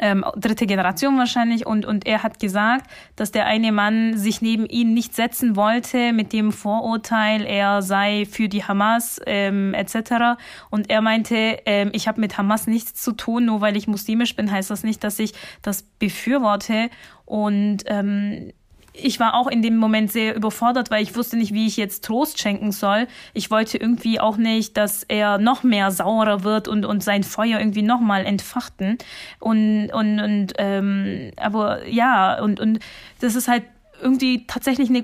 ähm, 0.01 0.25
dritte 0.37 0.67
Generation 0.67 1.19
wahrscheinlich 1.19 1.67
und, 1.67 1.85
und 1.85 2.07
er 2.07 2.23
hat 2.23 2.41
gesagt, 2.41 2.91
dass 3.17 3.31
der 3.31 3.47
eine 3.47 3.73
Mann 3.73 4.17
sich 4.17 4.41
neben 4.41 4.67
ihn 4.67 4.95
nicht 4.95 5.15
setzen 5.15 5.55
wollte 5.55 6.13
mit 6.13 6.33
dem 6.33 6.53
Vorurteil, 6.53 7.45
er 7.45 7.83
sei 7.83 8.27
für 8.31 8.49
die 8.49 8.65
Hamas 8.65 9.21
ähm, 9.27 9.75
etc. 9.75 10.41
Und 10.71 10.91
er 10.91 11.03
meinte, 11.03 11.59
ähm, 11.67 11.91
ich 11.93 12.09
habe 12.09 12.21
mit 12.21 12.39
Hamas 12.39 12.67
nichts 12.67 12.95
zu 12.95 13.13
tun, 13.13 13.45
nur 13.45 13.61
weil 13.61 13.77
ich 13.77 13.87
muslimisch 13.87 14.35
bin, 14.35 14.51
heißt 14.51 14.71
das 14.71 14.83
nicht, 14.83 15.05
dass 15.05 15.19
ich 15.19 15.35
das 15.61 15.83
befürworte. 15.83 16.89
Und 17.25 17.85
ähm, 17.87 18.53
ich 18.95 19.19
war 19.21 19.35
auch 19.35 19.47
in 19.47 19.63
dem 19.63 19.77
Moment 19.77 20.13
sehr 20.13 20.35
überfordert, 20.35 20.91
weil 20.91 21.03
ich 21.03 21.17
wusste 21.17 21.37
nicht, 21.37 21.55
wie 21.55 21.67
ich 21.67 21.77
jetzt 21.77 22.05
Trost 22.05 22.41
schenken 22.41 22.73
soll. 22.73 23.07
Ich 23.33 23.51
wollte 23.51 23.79
irgendwie 23.79 24.21
auch 24.21 24.37
nicht, 24.37 24.77
dass 24.77 25.03
er 25.05 25.39
noch 25.39 25.63
mehr 25.63 25.91
saurer 25.91 26.45
wird 26.45 26.69
und, 26.69 26.85
und 26.85 27.03
sein 27.03 27.23
Feuer 27.23 27.59
irgendwie 27.59 27.83
nochmal 27.83 28.27
entfachten. 28.27 28.99
Und, 29.39 29.91
und, 29.91 30.21
und 30.21 30.53
ähm, 30.59 31.31
aber 31.37 31.87
ja, 31.89 32.41
und, 32.43 32.61
und 32.61 32.81
das 33.21 33.35
ist 33.35 33.49
halt 33.49 33.65
irgendwie 34.03 34.47
tatsächlich 34.47 34.91
eine 34.91 35.03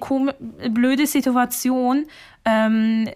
blöde 0.71 1.07
Situation. 1.07 2.07
Ähm, 2.45 3.09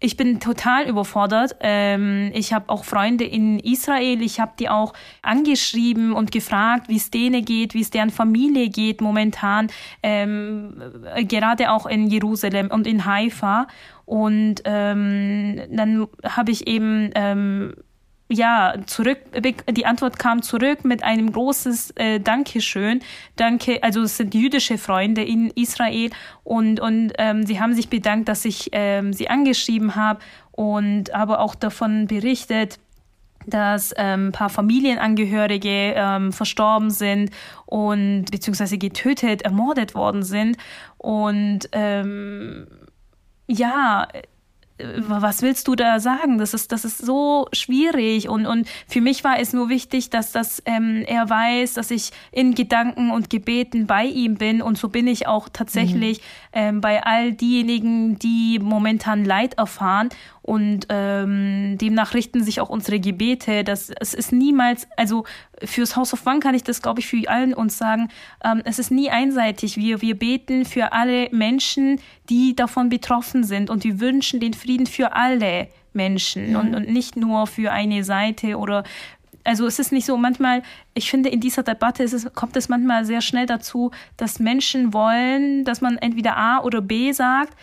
ich 0.00 0.16
bin 0.16 0.38
total 0.38 0.88
überfordert. 0.88 1.56
Ähm, 1.60 2.30
ich 2.32 2.52
habe 2.52 2.68
auch 2.68 2.84
Freunde 2.84 3.24
in 3.24 3.58
Israel. 3.58 4.22
Ich 4.22 4.38
habe 4.38 4.52
die 4.58 4.68
auch 4.68 4.92
angeschrieben 5.22 6.12
und 6.12 6.30
gefragt, 6.30 6.88
wie 6.88 6.96
es 6.96 7.10
denen 7.10 7.44
geht, 7.44 7.74
wie 7.74 7.80
es 7.80 7.90
deren 7.90 8.10
Familie 8.10 8.68
geht 8.68 9.00
momentan, 9.00 9.68
ähm, 10.02 10.80
gerade 11.26 11.72
auch 11.72 11.86
in 11.86 12.06
Jerusalem 12.08 12.70
und 12.70 12.86
in 12.86 13.04
Haifa. 13.04 13.66
Und 14.04 14.62
ähm, 14.64 15.60
dann 15.70 16.06
habe 16.24 16.52
ich 16.52 16.66
eben 16.68 17.10
ähm, 17.14 17.74
ja, 18.30 18.74
zurück, 18.86 19.18
die 19.70 19.86
Antwort 19.86 20.18
kam 20.18 20.42
zurück 20.42 20.84
mit 20.84 21.02
einem 21.02 21.32
großes 21.32 21.92
äh, 21.92 22.20
Dankeschön. 22.20 23.00
Danke, 23.36 23.82
also 23.82 24.02
es 24.02 24.18
sind 24.18 24.34
jüdische 24.34 24.76
Freunde 24.76 25.22
in 25.22 25.50
Israel 25.50 26.10
und, 26.44 26.78
und 26.78 27.12
ähm, 27.16 27.46
sie 27.46 27.58
haben 27.58 27.74
sich 27.74 27.88
bedankt, 27.88 28.28
dass 28.28 28.44
ich 28.44 28.68
ähm, 28.72 29.14
sie 29.14 29.30
angeschrieben 29.30 29.94
habe 29.94 30.20
und 30.52 31.14
aber 31.14 31.40
auch 31.40 31.54
davon 31.54 32.06
berichtet, 32.06 32.78
dass 33.46 33.94
ähm, 33.96 34.28
ein 34.28 34.32
paar 34.32 34.50
Familienangehörige 34.50 35.94
ähm, 35.96 36.32
verstorben 36.32 36.90
sind 36.90 37.30
und 37.64 38.26
beziehungsweise 38.30 38.76
getötet, 38.76 39.42
ermordet 39.42 39.94
worden 39.94 40.22
sind. 40.22 40.58
Und 40.98 41.68
ähm, 41.72 42.66
ja, 43.46 44.06
was 44.98 45.42
willst 45.42 45.66
du 45.68 45.74
da 45.74 46.00
sagen? 46.00 46.38
Das 46.38 46.54
ist, 46.54 46.72
das 46.72 46.84
ist 46.84 46.98
so 46.98 47.48
schwierig. 47.52 48.28
Und, 48.28 48.46
und 48.46 48.68
für 48.86 49.00
mich 49.00 49.24
war 49.24 49.38
es 49.38 49.52
nur 49.52 49.68
wichtig, 49.68 50.10
dass 50.10 50.32
das, 50.32 50.62
ähm, 50.66 51.04
er 51.06 51.28
weiß, 51.28 51.74
dass 51.74 51.90
ich 51.90 52.10
in 52.30 52.54
Gedanken 52.54 53.10
und 53.10 53.30
Gebeten 53.30 53.86
bei 53.86 54.04
ihm 54.04 54.36
bin. 54.36 54.62
Und 54.62 54.78
so 54.78 54.88
bin 54.88 55.06
ich 55.06 55.26
auch 55.26 55.48
tatsächlich 55.48 56.18
mhm. 56.18 56.22
ähm, 56.52 56.80
bei 56.80 57.04
all 57.04 57.32
diejenigen, 57.32 58.18
die 58.18 58.58
momentan 58.60 59.24
Leid 59.24 59.54
erfahren. 59.54 60.10
Und 60.48 60.86
ähm, 60.88 61.76
demnach 61.76 62.14
richten 62.14 62.42
sich 62.42 62.62
auch 62.62 62.70
unsere 62.70 62.98
Gebete. 63.00 63.64
Das, 63.64 63.90
es 64.00 64.14
ist 64.14 64.32
niemals, 64.32 64.88
also 64.96 65.24
fürs 65.62 65.94
House 65.94 66.14
of 66.14 66.26
One 66.26 66.40
kann 66.40 66.54
ich 66.54 66.64
das, 66.64 66.80
glaube 66.80 67.00
ich, 67.00 67.06
für 67.06 67.28
allen 67.28 67.52
uns 67.52 67.76
sagen. 67.76 68.08
Ähm, 68.42 68.62
es 68.64 68.78
ist 68.78 68.90
nie 68.90 69.10
einseitig. 69.10 69.76
Wir, 69.76 70.00
wir 70.00 70.18
beten 70.18 70.64
für 70.64 70.94
alle 70.94 71.28
Menschen, 71.32 72.00
die 72.30 72.56
davon 72.56 72.88
betroffen 72.88 73.44
sind. 73.44 73.68
Und 73.68 73.84
wir 73.84 74.00
wünschen 74.00 74.40
den 74.40 74.54
Frieden 74.54 74.86
für 74.86 75.12
alle 75.12 75.68
Menschen 75.92 76.52
mhm. 76.52 76.56
und, 76.56 76.74
und 76.74 76.88
nicht 76.88 77.18
nur 77.18 77.46
für 77.46 77.70
eine 77.70 78.02
Seite 78.02 78.56
oder 78.56 78.84
also 79.44 79.66
es 79.66 79.78
ist 79.78 79.92
nicht 79.92 80.04
so, 80.04 80.16
manchmal, 80.16 80.62
ich 80.94 81.10
finde, 81.10 81.28
in 81.28 81.40
dieser 81.40 81.62
Debatte 81.62 82.04
es, 82.04 82.26
kommt 82.34 82.56
es 82.56 82.68
manchmal 82.68 83.04
sehr 83.04 83.22
schnell 83.22 83.46
dazu, 83.46 83.90
dass 84.16 84.40
Menschen 84.40 84.92
wollen, 84.92 85.64
dass 85.64 85.80
man 85.80 85.96
entweder 85.98 86.36
A 86.36 86.60
oder 86.60 86.80
B 86.80 87.12
sagt 87.12 87.54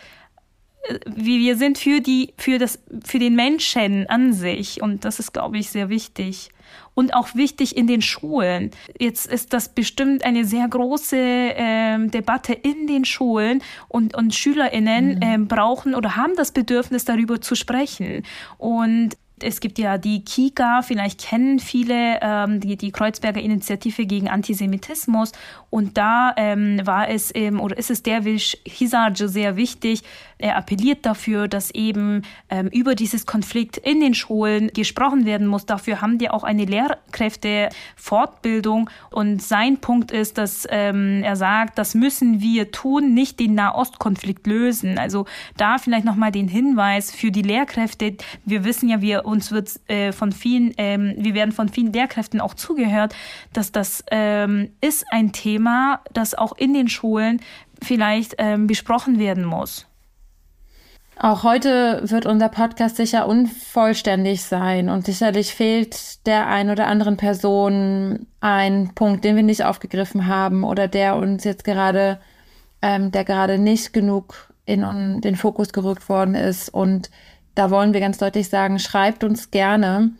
wir 1.06 1.58
sind 1.58 1.78
für 1.78 2.00
die, 2.00 2.34
für 2.38 2.58
das, 2.58 2.80
für 3.04 3.20
den 3.20 3.36
Menschen 3.36 4.08
an 4.10 4.34
sich. 4.34 4.82
Und 4.82 5.06
das 5.06 5.20
ist, 5.20 5.34
glaube 5.34 5.58
ich, 5.58 5.70
sehr 5.70 5.90
wichtig. 5.90 6.50
Und 6.94 7.14
auch 7.14 7.36
wichtig 7.36 7.76
in 7.76 7.88
den 7.88 8.02
Schulen. 8.02 8.72
Jetzt 8.98 9.28
ist 9.28 9.54
das 9.54 9.70
bestimmt 9.70 10.24
eine 10.24 10.46
sehr 10.46 10.68
große 10.68 11.18
ähm, 11.18 12.10
Debatte 12.10 12.54
in 12.54 12.88
den 12.88 13.06
Schulen 13.06 13.62
und, 13.90 14.16
und 14.16 14.34
SchülerInnen 14.34 15.16
mhm. 15.16 15.22
ähm, 15.22 15.48
brauchen 15.48 15.94
oder 15.94 16.16
haben 16.16 16.36
das 16.38 16.52
Bedürfnis, 16.52 17.04
darüber 17.04 17.42
zu 17.42 17.56
sprechen. 17.56 18.24
Und 18.58 19.18
es 19.42 19.60
gibt 19.60 19.78
ja 19.80 19.98
die 19.98 20.24
Kika, 20.24 20.82
vielleicht 20.82 21.22
kennen 21.22 21.60
viele 21.60 22.20
ähm, 22.22 22.60
die, 22.62 22.78
die 22.78 22.92
Kreuzberger 22.92 23.42
Initiative 23.42 24.06
gegen 24.06 24.30
Antisemitismus. 24.30 25.34
Und 25.70 25.98
da 25.98 26.34
ähm, 26.38 26.80
war 26.86 27.10
es 27.10 27.32
ähm, 27.36 27.60
oder 27.60 27.78
ist 27.78 27.92
es 27.92 28.02
Derwisch 28.02 28.58
Hisarge 28.66 29.28
sehr 29.28 29.56
wichtig. 29.58 30.04
Er 30.38 30.58
appelliert 30.58 31.06
dafür, 31.06 31.48
dass 31.48 31.72
eben 31.72 32.24
ähm, 32.50 32.68
über 32.68 32.94
dieses 32.94 33.26
Konflikt 33.26 33.78
in 33.78 34.02
den 34.02 34.14
Schulen 34.14 34.70
gesprochen 34.74 35.26
werden 35.26 35.48
muss. 35.48 35.66
Dafür 35.66 36.02
haben 36.02 36.18
die 36.18 36.30
auch 36.30 36.44
eine 36.44 36.66
Lehrkräftefortbildung. 36.66 38.90
Und 39.12 39.42
sein 39.42 39.78
Punkt 39.78 40.12
ist, 40.12 40.38
dass 40.38 40.68
ähm, 40.70 41.24
er 41.24 41.38
sagt, 41.38 41.78
das 41.78 41.96
müssen 41.96 42.42
wir 42.42 42.72
tun, 42.72 43.14
nicht 43.14 43.40
den 43.40 43.56
Nahostkonflikt 43.56 44.46
lösen. 44.46 44.98
Also 44.98 45.26
da 45.56 45.78
vielleicht 45.78 46.04
nochmal 46.06 46.32
den 46.32 46.50
Hinweis 46.50 47.12
für 47.12 47.32
die 47.32 47.42
Lehrkräfte. 47.42 48.18
Wir 48.44 48.66
wissen 48.66 48.90
ja, 48.90 49.02
wir 49.02 49.26
uns 49.26 49.52
wird 49.52 49.80
äh, 49.88 50.12
von 50.12 50.34
vielen, 50.34 50.74
ähm, 50.78 51.14
wir 51.18 51.34
werden 51.34 51.54
von 51.54 51.70
vielen 51.70 51.94
Lehrkräften 51.94 52.42
auch 52.42 52.56
zugehört, 52.56 53.16
dass 53.54 53.72
das 53.72 54.04
ähm, 54.12 54.72
ist 54.82 55.06
ein 55.12 55.32
Thema, 55.32 56.02
das 56.12 56.36
auch 56.36 56.58
in 56.58 56.74
den 56.74 56.90
Schulen 56.90 57.40
vielleicht 57.82 58.36
ähm, 58.38 58.68
besprochen 58.68 59.20
werden 59.20 59.46
muss. 59.46 59.88
Auch 61.18 61.44
heute 61.44 62.02
wird 62.04 62.26
unser 62.26 62.50
Podcast 62.50 62.98
sicher 62.98 63.28
unvollständig 63.28 64.44
sein 64.44 64.90
und 64.90 65.06
sicherlich 65.06 65.54
fehlt 65.54 66.26
der 66.26 66.48
ein 66.48 66.70
oder 66.70 66.88
anderen 66.88 67.16
Person 67.16 68.28
ein 68.42 68.92
Punkt, 68.96 69.24
den 69.24 69.38
wir 69.38 69.44
nicht 69.44 69.64
aufgegriffen 69.64 70.28
haben 70.28 70.66
oder 70.66 70.90
der 70.90 71.16
uns 71.16 71.46
jetzt 71.46 71.64
gerade, 71.64 72.20
ähm, 72.82 73.12
der 73.12 73.24
gerade 73.24 73.58
nicht 73.58 73.94
genug 73.94 74.54
in 74.66 75.22
den 75.22 75.38
Fokus 75.38 75.72
gerückt 75.72 76.10
worden 76.10 76.36
ist 76.36 76.70
und 76.70 77.10
da 77.56 77.72
wollen 77.72 77.94
wir 77.94 78.02
ganz 78.02 78.18
deutlich 78.18 78.50
sagen, 78.50 78.80
schreibt 78.80 79.24
uns 79.24 79.50
gerne. 79.50 80.12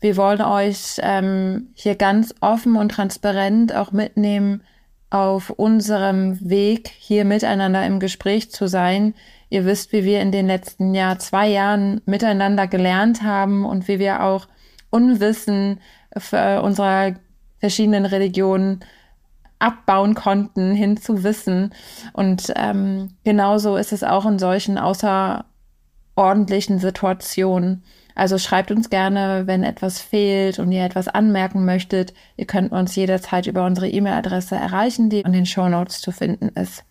Wir 0.00 0.16
wollen 0.16 0.42
euch 0.42 0.96
ähm, 0.98 1.68
hier 1.74 1.94
ganz 1.94 2.34
offen 2.40 2.74
und 2.74 2.90
transparent 2.90 3.72
auch 3.72 3.92
mitnehmen 3.92 4.62
auf 5.08 5.50
unserem 5.50 6.38
Weg, 6.40 6.90
hier 6.98 7.24
miteinander 7.24 7.86
im 7.86 8.00
Gespräch 8.00 8.50
zu 8.50 8.66
sein. 8.66 9.14
Ihr 9.52 9.66
wisst, 9.66 9.92
wie 9.92 10.04
wir 10.04 10.22
in 10.22 10.32
den 10.32 10.46
letzten 10.46 10.94
Jahr, 10.94 11.18
zwei 11.18 11.46
Jahren 11.46 12.00
miteinander 12.06 12.66
gelernt 12.66 13.22
haben 13.22 13.66
und 13.66 13.86
wie 13.86 13.98
wir 13.98 14.22
auch 14.22 14.48
Unwissen 14.88 15.78
unserer 16.14 17.16
verschiedenen 17.58 18.06
Religionen 18.06 18.80
abbauen 19.58 20.14
konnten 20.14 20.74
hin 20.74 20.96
zu 20.96 21.22
Wissen. 21.22 21.74
Und 22.14 22.50
ähm, 22.56 23.10
genauso 23.24 23.76
ist 23.76 23.92
es 23.92 24.02
auch 24.02 24.24
in 24.24 24.38
solchen 24.38 24.78
außer 24.78 25.44
ordentlichen 26.16 26.78
Situation. 26.78 27.82
Also 28.14 28.38
schreibt 28.38 28.70
uns 28.70 28.88
gerne, 28.88 29.46
wenn 29.46 29.64
etwas 29.64 30.00
fehlt 30.00 30.60
und 30.60 30.72
ihr 30.72 30.82
etwas 30.82 31.08
anmerken 31.08 31.66
möchtet. 31.66 32.14
Ihr 32.38 32.46
könnt 32.46 32.72
uns 32.72 32.96
jederzeit 32.96 33.46
über 33.46 33.66
unsere 33.66 33.90
E-Mail-Adresse 33.90 34.56
erreichen, 34.56 35.10
die 35.10 35.20
in 35.20 35.34
den 35.34 35.44
Show 35.44 35.68
Notes 35.68 36.00
zu 36.00 36.10
finden 36.10 36.48
ist. 36.48 36.84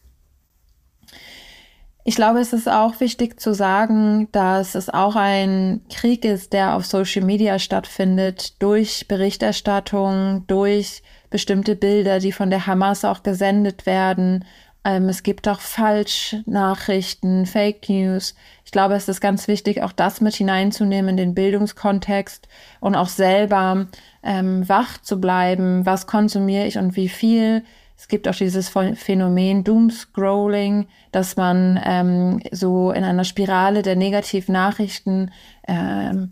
Ich 2.03 2.15
glaube, 2.15 2.39
es 2.39 2.51
ist 2.51 2.67
auch 2.67 2.99
wichtig 2.99 3.39
zu 3.39 3.53
sagen, 3.53 4.27
dass 4.31 4.73
es 4.73 4.89
auch 4.89 5.15
ein 5.15 5.81
Krieg 5.93 6.25
ist, 6.25 6.51
der 6.51 6.75
auf 6.75 6.85
Social 6.85 7.23
Media 7.23 7.59
stattfindet, 7.59 8.61
durch 8.61 9.07
Berichterstattung, 9.07 10.45
durch 10.47 11.03
bestimmte 11.29 11.75
Bilder, 11.75 12.19
die 12.19 12.31
von 12.31 12.49
der 12.49 12.65
Hamas 12.65 13.05
auch 13.05 13.21
gesendet 13.21 13.85
werden 13.85 14.43
ähm, 14.83 15.09
es 15.09 15.21
gibt 15.23 15.47
auch 15.47 15.59
Falschnachrichten, 15.59 17.45
Fake 17.45 17.87
News. 17.87 18.35
Ich 18.65 18.71
glaube, 18.71 18.95
es 18.95 19.07
ist 19.07 19.21
ganz 19.21 19.47
wichtig, 19.47 19.83
auch 19.83 19.91
das 19.91 20.21
mit 20.21 20.35
hineinzunehmen 20.35 21.09
in 21.09 21.17
den 21.17 21.35
Bildungskontext 21.35 22.47
und 22.79 22.95
auch 22.95 23.09
selber 23.09 23.87
ähm, 24.23 24.67
wach 24.67 24.97
zu 24.99 25.21
bleiben. 25.21 25.85
Was 25.85 26.07
konsumiere 26.07 26.65
ich 26.65 26.77
und 26.77 26.95
wie 26.95 27.09
viel? 27.09 27.63
Es 28.01 28.07
gibt 28.07 28.27
auch 28.27 28.33
dieses 28.33 28.69
Phänomen 28.95 29.63
Doomscrolling, 29.63 30.87
dass 31.11 31.37
man 31.37 31.79
ähm, 31.85 32.41
so 32.49 32.89
in 32.89 33.03
einer 33.03 33.23
Spirale 33.23 33.83
der 33.83 33.95
negativen 33.95 34.53
Nachrichten 34.53 35.29
ähm, 35.67 36.31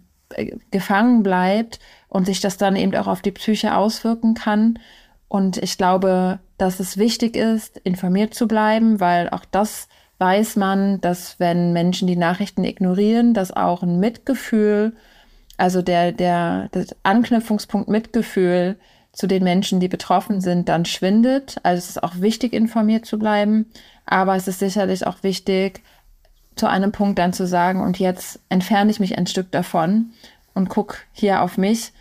gefangen 0.71 1.21
bleibt 1.21 1.79
und 2.07 2.25
sich 2.25 2.41
das 2.41 2.57
dann 2.57 2.75
eben 2.75 2.95
auch 2.95 3.05
auf 3.05 3.21
die 3.21 3.29
Psyche 3.29 3.75
auswirken 3.75 4.33
kann. 4.33 4.79
Und 5.27 5.57
ich 5.57 5.77
glaube, 5.77 6.39
dass 6.57 6.79
es 6.79 6.97
wichtig 6.97 7.35
ist, 7.35 7.77
informiert 7.77 8.33
zu 8.33 8.47
bleiben, 8.47 8.99
weil 8.99 9.29
auch 9.29 9.45
das 9.45 9.89
weiß 10.17 10.55
man, 10.55 10.99
dass 11.01 11.39
wenn 11.39 11.71
Menschen 11.71 12.07
die 12.07 12.15
Nachrichten 12.15 12.63
ignorieren, 12.63 13.35
dass 13.35 13.55
auch 13.55 13.83
ein 13.83 13.99
Mitgefühl, 13.99 14.95
also 15.55 15.83
der, 15.83 16.13
der, 16.13 16.69
der 16.69 16.87
Anknüpfungspunkt 17.03 17.89
Mitgefühl 17.89 18.79
zu 19.11 19.27
den 19.27 19.43
Menschen, 19.43 19.79
die 19.79 19.87
betroffen 19.87 20.41
sind, 20.41 20.69
dann 20.69 20.85
schwindet. 20.85 21.57
Also 21.63 21.79
es 21.79 21.89
ist 21.89 22.03
auch 22.03 22.21
wichtig, 22.21 22.53
informiert 22.53 23.05
zu 23.05 23.19
bleiben. 23.19 23.65
Aber 24.05 24.35
es 24.35 24.47
ist 24.47 24.59
sicherlich 24.59 25.05
auch 25.05 25.23
wichtig, 25.23 25.81
zu 26.55 26.67
einem 26.67 26.91
Punkt 26.91 27.19
dann 27.19 27.33
zu 27.33 27.47
sagen, 27.47 27.81
und 27.81 27.99
jetzt 27.99 28.39
entferne 28.49 28.91
ich 28.91 28.99
mich 28.99 29.17
ein 29.17 29.27
Stück 29.27 29.51
davon 29.51 30.11
und 30.53 30.69
gucke 30.69 30.97
hier 31.13 31.41
auf 31.41 31.57
mich, 31.57 31.93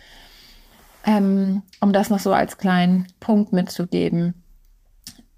ähm, 1.05 1.63
um 1.79 1.93
das 1.93 2.09
noch 2.09 2.19
so 2.19 2.33
als 2.33 2.57
kleinen 2.57 3.07
Punkt 3.19 3.53
mitzugeben. 3.53 4.33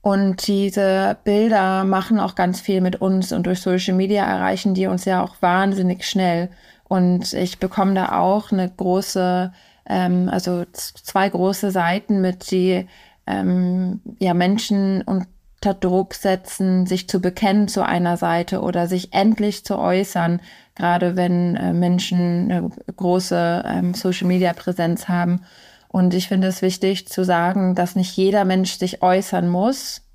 Und 0.01 0.47
diese 0.47 1.17
Bilder 1.23 1.83
machen 1.83 2.19
auch 2.19 2.33
ganz 2.33 2.59
viel 2.59 2.81
mit 2.81 2.99
uns 2.99 3.31
und 3.31 3.45
durch 3.45 3.61
Social 3.61 3.93
Media 3.93 4.25
erreichen 4.25 4.73
die 4.73 4.87
uns 4.87 5.05
ja 5.05 5.23
auch 5.23 5.35
wahnsinnig 5.41 6.05
schnell. 6.07 6.49
Und 6.85 7.33
ich 7.33 7.59
bekomme 7.59 7.93
da 7.93 8.19
auch 8.19 8.51
eine 8.51 8.67
große, 8.69 9.53
ähm, 9.91 10.29
also 10.29 10.63
zwei 10.71 11.29
große 11.29 11.69
Seiten 11.69 12.21
mit, 12.21 12.49
die 12.49 12.87
ähm, 13.27 13.99
ja 14.19 14.33
Menschen 14.33 15.01
unter 15.01 15.73
Druck 15.73 16.13
setzen, 16.13 16.85
sich 16.87 17.09
zu 17.09 17.19
bekennen 17.19 17.67
zu 17.67 17.85
einer 17.85 18.15
Seite 18.15 18.61
oder 18.61 18.87
sich 18.87 19.13
endlich 19.13 19.65
zu 19.65 19.77
äußern, 19.77 20.39
gerade 20.75 21.17
wenn 21.17 21.57
äh, 21.57 21.73
Menschen 21.73 22.49
eine 22.49 22.69
große 22.95 23.63
ähm, 23.67 23.93
Social 23.93 24.27
Media 24.27 24.53
Präsenz 24.53 25.09
haben. 25.09 25.41
Und 25.89 26.13
ich 26.13 26.29
finde 26.29 26.47
es 26.47 26.61
wichtig 26.61 27.09
zu 27.09 27.25
sagen, 27.25 27.75
dass 27.75 27.97
nicht 27.97 28.15
jeder 28.15 28.45
Mensch 28.45 28.77
sich 28.77 29.03
äußern 29.03 29.49
muss 29.49 30.07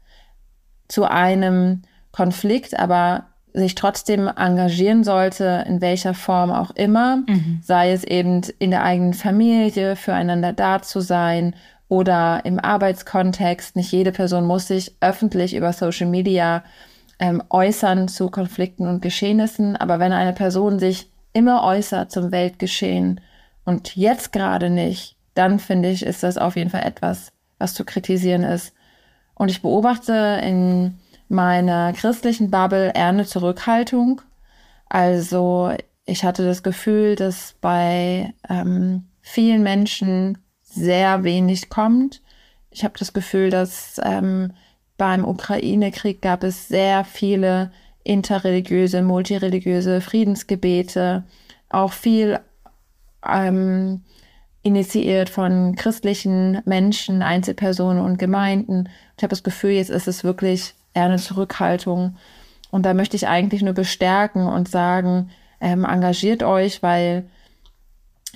zu 0.88 1.04
einem 1.04 1.82
Konflikt, 2.12 2.78
aber 2.78 3.26
sich 3.56 3.74
trotzdem 3.74 4.28
engagieren 4.28 5.02
sollte, 5.02 5.64
in 5.66 5.80
welcher 5.80 6.12
Form 6.12 6.50
auch 6.50 6.70
immer, 6.72 7.16
mhm. 7.26 7.60
sei 7.62 7.90
es 7.92 8.04
eben 8.04 8.42
in 8.58 8.70
der 8.70 8.84
eigenen 8.84 9.14
Familie, 9.14 9.96
füreinander 9.96 10.52
da 10.52 10.82
zu 10.82 11.00
sein 11.00 11.54
oder 11.88 12.42
im 12.44 12.60
Arbeitskontext. 12.60 13.74
Nicht 13.74 13.92
jede 13.92 14.12
Person 14.12 14.44
muss 14.44 14.68
sich 14.68 14.94
öffentlich 15.00 15.56
über 15.56 15.72
Social 15.72 16.06
Media 16.06 16.64
ähm, 17.18 17.42
äußern 17.48 18.08
zu 18.08 18.30
Konflikten 18.30 18.86
und 18.86 19.00
Geschehnissen, 19.00 19.74
aber 19.74 19.98
wenn 19.98 20.12
eine 20.12 20.34
Person 20.34 20.78
sich 20.78 21.10
immer 21.32 21.64
äußert 21.64 22.12
zum 22.12 22.32
Weltgeschehen 22.32 23.22
und 23.64 23.96
jetzt 23.96 24.32
gerade 24.32 24.68
nicht, 24.68 25.16
dann 25.34 25.58
finde 25.58 25.90
ich, 25.90 26.04
ist 26.04 26.22
das 26.22 26.36
auf 26.36 26.56
jeden 26.56 26.70
Fall 26.70 26.84
etwas, 26.84 27.32
was 27.58 27.72
zu 27.72 27.84
kritisieren 27.84 28.42
ist. 28.42 28.74
Und 29.34 29.50
ich 29.50 29.62
beobachte 29.62 30.40
in 30.42 30.98
meiner 31.28 31.92
christlichen 31.92 32.50
Bubble 32.50 32.92
eher 32.94 33.08
eine 33.08 33.26
Zurückhaltung. 33.26 34.20
Also 34.88 35.72
ich 36.04 36.24
hatte 36.24 36.44
das 36.44 36.62
Gefühl, 36.62 37.16
dass 37.16 37.54
bei 37.60 38.32
ähm, 38.48 39.08
vielen 39.20 39.62
Menschen 39.62 40.38
sehr 40.62 41.24
wenig 41.24 41.68
kommt. 41.68 42.22
Ich 42.70 42.84
habe 42.84 42.94
das 42.98 43.12
Gefühl, 43.12 43.50
dass 43.50 44.00
ähm, 44.04 44.52
beim 44.96 45.24
Ukraine-Krieg 45.24 46.22
gab 46.22 46.44
es 46.44 46.68
sehr 46.68 47.04
viele 47.04 47.72
interreligiöse, 48.04 49.02
multireligiöse 49.02 50.00
Friedensgebete, 50.00 51.24
auch 51.68 51.92
viel 51.92 52.38
ähm, 53.28 54.02
initiiert 54.62 55.28
von 55.28 55.74
christlichen 55.74 56.62
Menschen, 56.64 57.22
Einzelpersonen 57.22 58.02
und 58.02 58.18
Gemeinden. 58.18 58.88
Ich 59.16 59.22
habe 59.22 59.30
das 59.30 59.42
Gefühl, 59.42 59.72
jetzt 59.72 59.90
ist 59.90 60.06
es 60.06 60.22
wirklich 60.22 60.74
eher 60.96 61.04
eine 61.04 61.18
Zurückhaltung. 61.18 62.16
Und 62.70 62.84
da 62.84 62.94
möchte 62.94 63.16
ich 63.16 63.28
eigentlich 63.28 63.62
nur 63.62 63.74
bestärken 63.74 64.46
und 64.46 64.68
sagen, 64.68 65.30
ähm, 65.60 65.84
engagiert 65.84 66.42
euch, 66.42 66.82
weil 66.82 67.26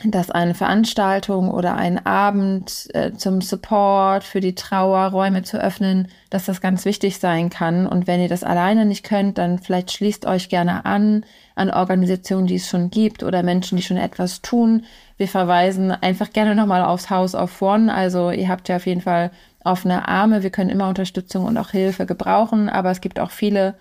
dass 0.04 0.30
eine 0.30 0.54
Veranstaltung 0.54 1.50
oder 1.50 1.74
ein 1.74 2.04
Abend 2.06 2.88
äh, 2.94 3.12
zum 3.12 3.42
Support 3.42 4.24
für 4.24 4.40
die 4.40 4.54
Trauer, 4.54 5.08
Räume 5.08 5.42
zu 5.42 5.58
öffnen, 5.58 6.08
dass 6.30 6.46
das 6.46 6.62
ganz 6.62 6.86
wichtig 6.86 7.18
sein 7.18 7.50
kann. 7.50 7.86
Und 7.86 8.06
wenn 8.06 8.20
ihr 8.20 8.28
das 8.28 8.44
alleine 8.44 8.86
nicht 8.86 9.04
könnt, 9.04 9.36
dann 9.36 9.58
vielleicht 9.58 9.92
schließt 9.92 10.24
euch 10.26 10.48
gerne 10.48 10.86
an 10.86 11.24
an 11.54 11.70
Organisationen, 11.70 12.46
die 12.46 12.54
es 12.54 12.68
schon 12.68 12.90
gibt 12.90 13.22
oder 13.22 13.42
Menschen, 13.42 13.76
die 13.76 13.82
schon 13.82 13.98
etwas 13.98 14.40
tun. 14.40 14.84
Wir 15.18 15.28
verweisen 15.28 15.90
einfach 15.90 16.32
gerne 16.32 16.54
nochmal 16.54 16.82
aufs 16.82 17.10
House 17.10 17.34
of 17.34 17.60
One. 17.60 17.92
Also 17.92 18.30
ihr 18.30 18.48
habt 18.48 18.70
ja 18.70 18.76
auf 18.76 18.86
jeden 18.86 19.02
Fall 19.02 19.30
offene 19.64 20.08
Arme. 20.08 20.42
Wir 20.42 20.50
können 20.50 20.70
immer 20.70 20.88
Unterstützung 20.88 21.44
und 21.44 21.56
auch 21.58 21.70
Hilfe 21.70 22.06
gebrauchen. 22.06 22.68
Aber 22.68 22.90
es 22.90 23.00
gibt 23.00 23.20
auch 23.20 23.30
viele 23.30 23.74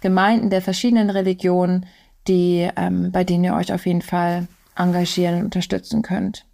Gemeinden 0.00 0.50
der 0.50 0.62
verschiedenen 0.62 1.10
Religionen, 1.10 1.86
die, 2.28 2.68
ähm, 2.76 3.12
bei 3.12 3.24
denen 3.24 3.44
ihr 3.44 3.54
euch 3.54 3.72
auf 3.72 3.86
jeden 3.86 4.02
Fall 4.02 4.46
engagieren 4.76 5.38
und 5.38 5.44
unterstützen 5.46 6.02
könnt. 6.02 6.44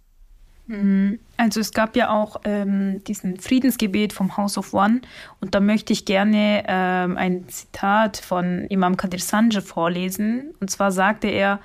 Mhm. 0.69 1.19
Also 1.35 1.59
es 1.59 1.71
gab 1.71 1.95
ja 1.95 2.11
auch 2.11 2.41
ähm, 2.43 3.03
diesen 3.05 3.39
Friedensgebet 3.39 4.13
vom 4.13 4.37
House 4.37 4.57
of 4.57 4.73
One 4.73 5.01
und 5.41 5.55
da 5.55 5.59
möchte 5.59 5.93
ich 5.93 6.05
gerne 6.05 6.63
ähm, 6.67 7.17
ein 7.17 7.47
Zitat 7.49 8.17
von 8.17 8.65
Imam 8.69 8.95
Kadir 8.95 9.19
Sanje 9.19 9.61
vorlesen. 9.61 10.53
Und 10.59 10.69
zwar 10.69 10.91
sagte 10.91 11.27
er, 11.27 11.59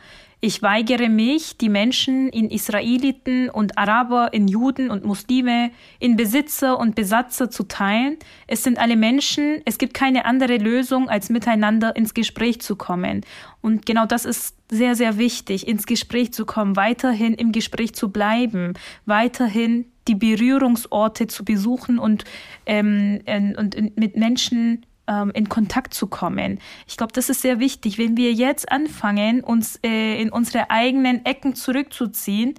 ich 0.45 0.61
weigere 0.61 1.09
mich, 1.09 1.57
die 1.57 1.71
Menschen 1.71 2.29
in 2.29 2.51
Israeliten 2.51 3.49
und 3.49 3.79
Araber, 3.79 4.35
in 4.35 4.47
Juden 4.47 4.91
und 4.91 5.03
Muslime, 5.03 5.71
in 6.01 6.17
Besitzer 6.17 6.79
und 6.79 6.95
Besatzer 6.95 7.49
zu 7.49 7.63
teilen. 7.63 8.19
Es 8.47 8.63
sind 8.63 8.79
alle 8.79 8.97
Menschen. 8.97 9.63
Es 9.65 9.79
gibt 9.79 9.95
keine 9.95 10.27
andere 10.27 10.59
Lösung, 10.59 11.09
als 11.09 11.31
miteinander 11.31 11.97
ins 11.97 12.13
Gespräch 12.13 12.61
zu 12.61 12.77
kommen. 12.77 13.23
Und 13.63 13.87
genau 13.87 14.05
das 14.05 14.27
ist 14.27 14.55
sehr, 14.71 14.95
sehr 14.97 15.17
wichtig, 15.17 15.67
ins 15.67 15.87
Gespräch 15.87 16.35
zu 16.35 16.45
kommen, 16.45 16.77
weiterhin 16.77 17.33
im 17.33 17.51
Gespräch 17.51 17.95
zu 17.95 18.11
bleiben, 18.11 18.75
weiterhin 19.07 19.87
die 20.09 20.15
Berührungsorte 20.15 21.27
zu 21.27 21.47
besuchen 21.47 21.99
und, 21.99 22.25
ähm, 22.67 23.23
und 23.57 23.97
mit 23.97 24.19
Menschen 24.19 24.85
ähm, 25.07 25.31
in 25.35 25.49
Kontakt 25.49 25.95
zu 25.95 26.07
kommen. 26.07 26.61
Ich 26.87 26.97
glaube, 26.97 27.13
das 27.13 27.29
ist 27.29 27.43
sehr 27.43 27.61
wichtig. 27.61 27.99
Wenn 27.99 28.17
wir 28.17 28.33
jetzt 28.33 28.71
anfangen, 28.71 29.43
uns 29.43 29.79
äh, 29.85 30.21
in 30.21 30.31
unsere 30.31 30.71
eigenen 30.71 31.25
Ecken 31.25 31.55
zurückzuziehen, 31.55 32.55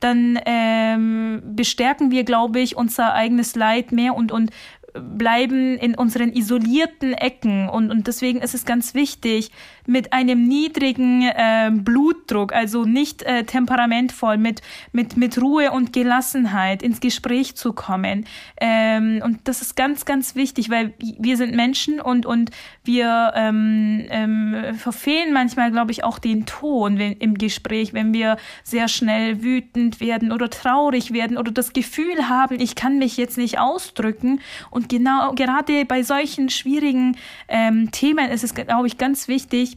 dann 0.00 0.38
ähm, 0.46 1.42
bestärken 1.44 2.10
wir, 2.10 2.24
glaube 2.24 2.60
ich, 2.60 2.74
unser 2.74 3.12
eigenes 3.12 3.54
Leid 3.54 3.92
mehr 3.92 4.14
und, 4.14 4.32
und 4.32 4.50
bleiben 4.94 5.76
in 5.78 5.94
unseren 5.94 6.32
isolierten 6.32 7.12
Ecken. 7.12 7.68
Und, 7.68 7.90
und 7.90 8.06
deswegen 8.06 8.40
ist 8.40 8.54
es 8.54 8.64
ganz 8.64 8.94
wichtig, 8.94 9.50
mit 9.86 10.12
einem 10.12 10.46
niedrigen 10.46 11.22
äh, 11.22 11.70
Blutdruck, 11.72 12.52
also 12.52 12.84
nicht 12.84 13.22
äh, 13.22 13.44
temperamentvoll, 13.44 14.38
mit, 14.38 14.62
mit, 14.92 15.16
mit 15.16 15.40
Ruhe 15.40 15.72
und 15.72 15.92
Gelassenheit 15.92 16.82
ins 16.82 17.00
Gespräch 17.00 17.56
zu 17.56 17.72
kommen. 17.72 18.26
Ähm, 18.60 19.20
und 19.24 19.48
das 19.48 19.62
ist 19.62 19.74
ganz, 19.74 20.04
ganz 20.04 20.34
wichtig, 20.36 20.70
weil 20.70 20.94
wir 21.18 21.36
sind 21.36 21.54
Menschen 21.54 22.00
und, 22.00 22.24
und 22.24 22.50
wir 22.84 23.32
ähm, 23.34 24.06
ähm, 24.10 24.74
verfehlen 24.76 25.32
manchmal, 25.32 25.72
glaube 25.72 25.90
ich, 25.90 26.04
auch 26.04 26.18
den 26.18 26.46
Ton 26.46 26.98
wenn, 26.98 27.12
im 27.14 27.36
Gespräch, 27.36 27.92
wenn 27.92 28.12
wir 28.14 28.36
sehr 28.62 28.86
schnell 28.88 29.42
wütend 29.42 30.00
werden 30.00 30.30
oder 30.30 30.50
traurig 30.50 31.12
werden 31.12 31.36
oder 31.36 31.50
das 31.50 31.72
Gefühl 31.72 32.28
haben, 32.28 32.60
ich 32.60 32.74
kann 32.74 32.98
mich 32.98 33.16
jetzt 33.16 33.38
nicht 33.38 33.58
ausdrücken. 33.58 34.40
Und 34.70 34.79
genau 34.88 35.32
gerade 35.34 35.84
bei 35.84 36.02
solchen 36.02 36.48
schwierigen 36.48 37.16
ähm, 37.48 37.90
Themen 37.90 38.30
ist 38.30 38.44
es, 38.44 38.54
glaube 38.54 38.86
ich, 38.86 38.98
ganz 38.98 39.28
wichtig, 39.28 39.76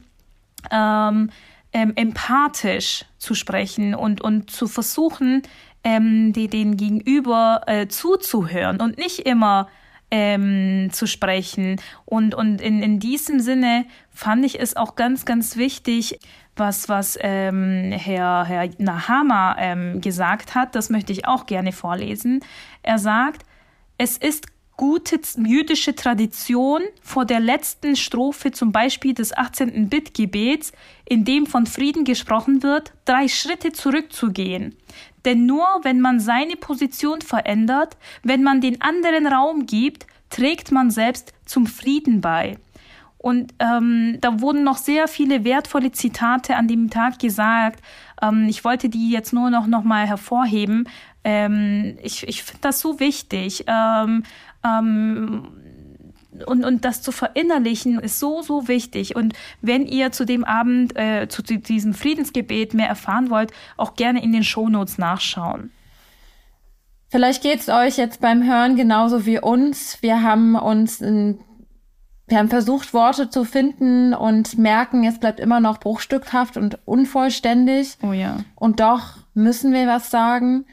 ähm, 0.70 1.30
ähm, 1.72 1.92
empathisch 1.96 3.04
zu 3.18 3.34
sprechen 3.34 3.94
und, 3.94 4.20
und 4.20 4.50
zu 4.50 4.68
versuchen, 4.68 5.42
ähm, 5.82 6.32
die, 6.32 6.48
den 6.48 6.76
Gegenüber 6.76 7.62
äh, 7.66 7.88
zuzuhören 7.88 8.80
und 8.80 8.96
nicht 8.96 9.20
immer 9.20 9.68
ähm, 10.10 10.90
zu 10.92 11.06
sprechen. 11.06 11.80
Und, 12.04 12.34
und 12.34 12.60
in, 12.60 12.82
in 12.82 13.00
diesem 13.00 13.40
Sinne 13.40 13.84
fand 14.10 14.44
ich 14.44 14.60
es 14.60 14.76
auch 14.76 14.94
ganz, 14.94 15.24
ganz 15.24 15.56
wichtig, 15.56 16.20
was, 16.56 16.88
was 16.88 17.18
ähm, 17.20 17.92
Herr, 17.92 18.44
Herr 18.44 18.70
Nahama 18.78 19.56
ähm, 19.58 20.00
gesagt 20.00 20.54
hat. 20.54 20.74
Das 20.76 20.88
möchte 20.88 21.12
ich 21.12 21.26
auch 21.26 21.46
gerne 21.46 21.72
vorlesen. 21.72 22.40
Er 22.82 22.98
sagt, 22.98 23.44
es 23.98 24.16
ist 24.16 24.46
gute 24.76 25.20
jüdische 25.36 25.94
Tradition 25.94 26.82
vor 27.02 27.24
der 27.24 27.40
letzten 27.40 27.96
Strophe 27.96 28.50
zum 28.52 28.72
Beispiel 28.72 29.14
des 29.14 29.36
18. 29.36 29.88
Bittgebets, 29.88 30.72
in 31.04 31.24
dem 31.24 31.46
von 31.46 31.66
Frieden 31.66 32.04
gesprochen 32.04 32.62
wird, 32.62 32.92
drei 33.04 33.28
Schritte 33.28 33.72
zurückzugehen. 33.72 34.76
Denn 35.24 35.46
nur 35.46 35.66
wenn 35.82 36.00
man 36.00 36.20
seine 36.20 36.56
Position 36.56 37.20
verändert, 37.20 37.96
wenn 38.22 38.42
man 38.42 38.60
den 38.60 38.82
anderen 38.82 39.26
Raum 39.26 39.66
gibt, 39.66 40.06
trägt 40.30 40.72
man 40.72 40.90
selbst 40.90 41.32
zum 41.44 41.66
Frieden 41.66 42.20
bei. 42.20 42.58
Und 43.24 43.54
ähm, 43.58 44.18
da 44.20 44.42
wurden 44.42 44.64
noch 44.64 44.76
sehr 44.76 45.08
viele 45.08 45.44
wertvolle 45.44 45.92
Zitate 45.92 46.56
an 46.56 46.68
dem 46.68 46.90
Tag 46.90 47.18
gesagt. 47.18 47.80
Ähm, 48.20 48.48
ich 48.50 48.64
wollte 48.64 48.90
die 48.90 49.10
jetzt 49.10 49.32
nur 49.32 49.48
noch, 49.48 49.66
noch 49.66 49.82
mal 49.82 50.06
hervorheben. 50.06 50.88
Ähm, 51.24 51.96
ich 52.02 52.28
ich 52.28 52.42
finde 52.42 52.60
das 52.60 52.80
so 52.80 53.00
wichtig. 53.00 53.64
Ähm, 54.64 55.48
und, 56.46 56.64
und 56.64 56.84
das 56.84 57.02
zu 57.02 57.12
verinnerlichen 57.12 58.00
ist 58.00 58.18
so, 58.18 58.42
so 58.42 58.66
wichtig. 58.66 59.14
Und 59.14 59.34
wenn 59.60 59.86
ihr 59.86 60.10
zu 60.10 60.24
dem 60.24 60.44
Abend, 60.44 60.96
äh, 60.96 61.28
zu 61.28 61.42
diesem 61.42 61.94
Friedensgebet 61.94 62.74
mehr 62.74 62.88
erfahren 62.88 63.30
wollt, 63.30 63.52
auch 63.76 63.94
gerne 63.94 64.22
in 64.22 64.32
den 64.32 64.42
Shownotes 64.42 64.98
nachschauen. 64.98 65.70
Vielleicht 67.08 67.42
geht 67.42 67.60
es 67.60 67.68
euch 67.68 67.96
jetzt 67.96 68.20
beim 68.20 68.42
Hören 68.42 68.74
genauso 68.74 69.24
wie 69.26 69.38
uns. 69.38 70.02
Wir 70.02 70.22
haben 70.22 70.56
uns 70.56 71.00
in 71.00 71.38
wir 72.26 72.38
haben 72.38 72.48
versucht, 72.48 72.94
Worte 72.94 73.28
zu 73.28 73.44
finden 73.44 74.14
und 74.14 74.56
merken, 74.56 75.04
es 75.04 75.20
bleibt 75.20 75.40
immer 75.40 75.60
noch 75.60 75.78
bruchstückhaft 75.78 76.56
und 76.56 76.78
unvollständig. 76.86 77.98
Oh 78.02 78.12
ja. 78.12 78.38
Und 78.54 78.80
doch 78.80 79.18
müssen 79.34 79.72
wir 79.72 79.86
was 79.86 80.10
sagen. 80.10 80.64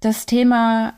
Das 0.00 0.24
Thema 0.24 0.94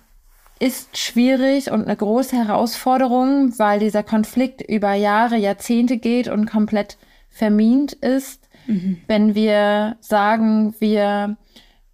ist 0.61 0.99
schwierig 0.99 1.71
und 1.71 1.85
eine 1.85 1.97
große 1.97 2.37
Herausforderung, 2.37 3.59
weil 3.59 3.81
dieser 3.81 4.03
Konflikt 4.03 4.61
über 4.61 4.93
Jahre, 4.93 5.37
Jahrzehnte 5.37 5.97
geht 5.97 6.29
und 6.29 6.49
komplett 6.49 6.99
vermint 7.31 7.95
ist. 7.95 8.49
Mhm. 8.67 8.99
Wenn 9.07 9.35
wir 9.35 9.97
sagen, 10.01 10.75
wir 10.79 11.39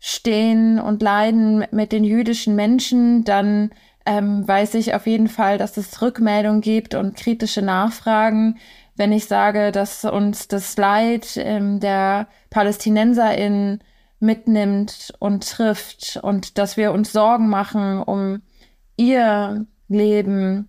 stehen 0.00 0.80
und 0.80 1.00
leiden 1.00 1.64
mit 1.70 1.92
den 1.92 2.02
jüdischen 2.02 2.56
Menschen, 2.56 3.22
dann 3.24 3.70
ähm, 4.04 4.46
weiß 4.46 4.74
ich 4.74 4.94
auf 4.94 5.06
jeden 5.06 5.28
Fall, 5.28 5.58
dass 5.58 5.76
es 5.76 6.02
Rückmeldungen 6.02 6.60
gibt 6.60 6.96
und 6.96 7.16
kritische 7.16 7.62
Nachfragen. 7.62 8.58
Wenn 8.96 9.12
ich 9.12 9.26
sage, 9.26 9.70
dass 9.70 10.04
uns 10.04 10.48
das 10.48 10.76
Leid 10.76 11.36
ähm, 11.36 11.78
der 11.78 12.26
PalästinenserInnen 12.50 13.80
mitnimmt 14.18 15.12
und 15.20 15.48
trifft 15.48 16.18
und 16.22 16.58
dass 16.58 16.76
wir 16.76 16.90
uns 16.92 17.12
Sorgen 17.12 17.48
machen 17.48 18.02
um 18.02 18.42
ihr 18.96 19.66
Leben, 19.88 20.68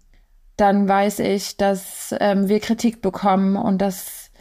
dann 0.57 0.87
weiß 0.87 1.19
ich, 1.19 1.57
dass 1.57 2.13
ähm, 2.19 2.49
wir 2.49 2.59
Kritik 2.59 3.01
bekommen 3.01 3.55
und 3.55 3.79
dass 3.79 4.31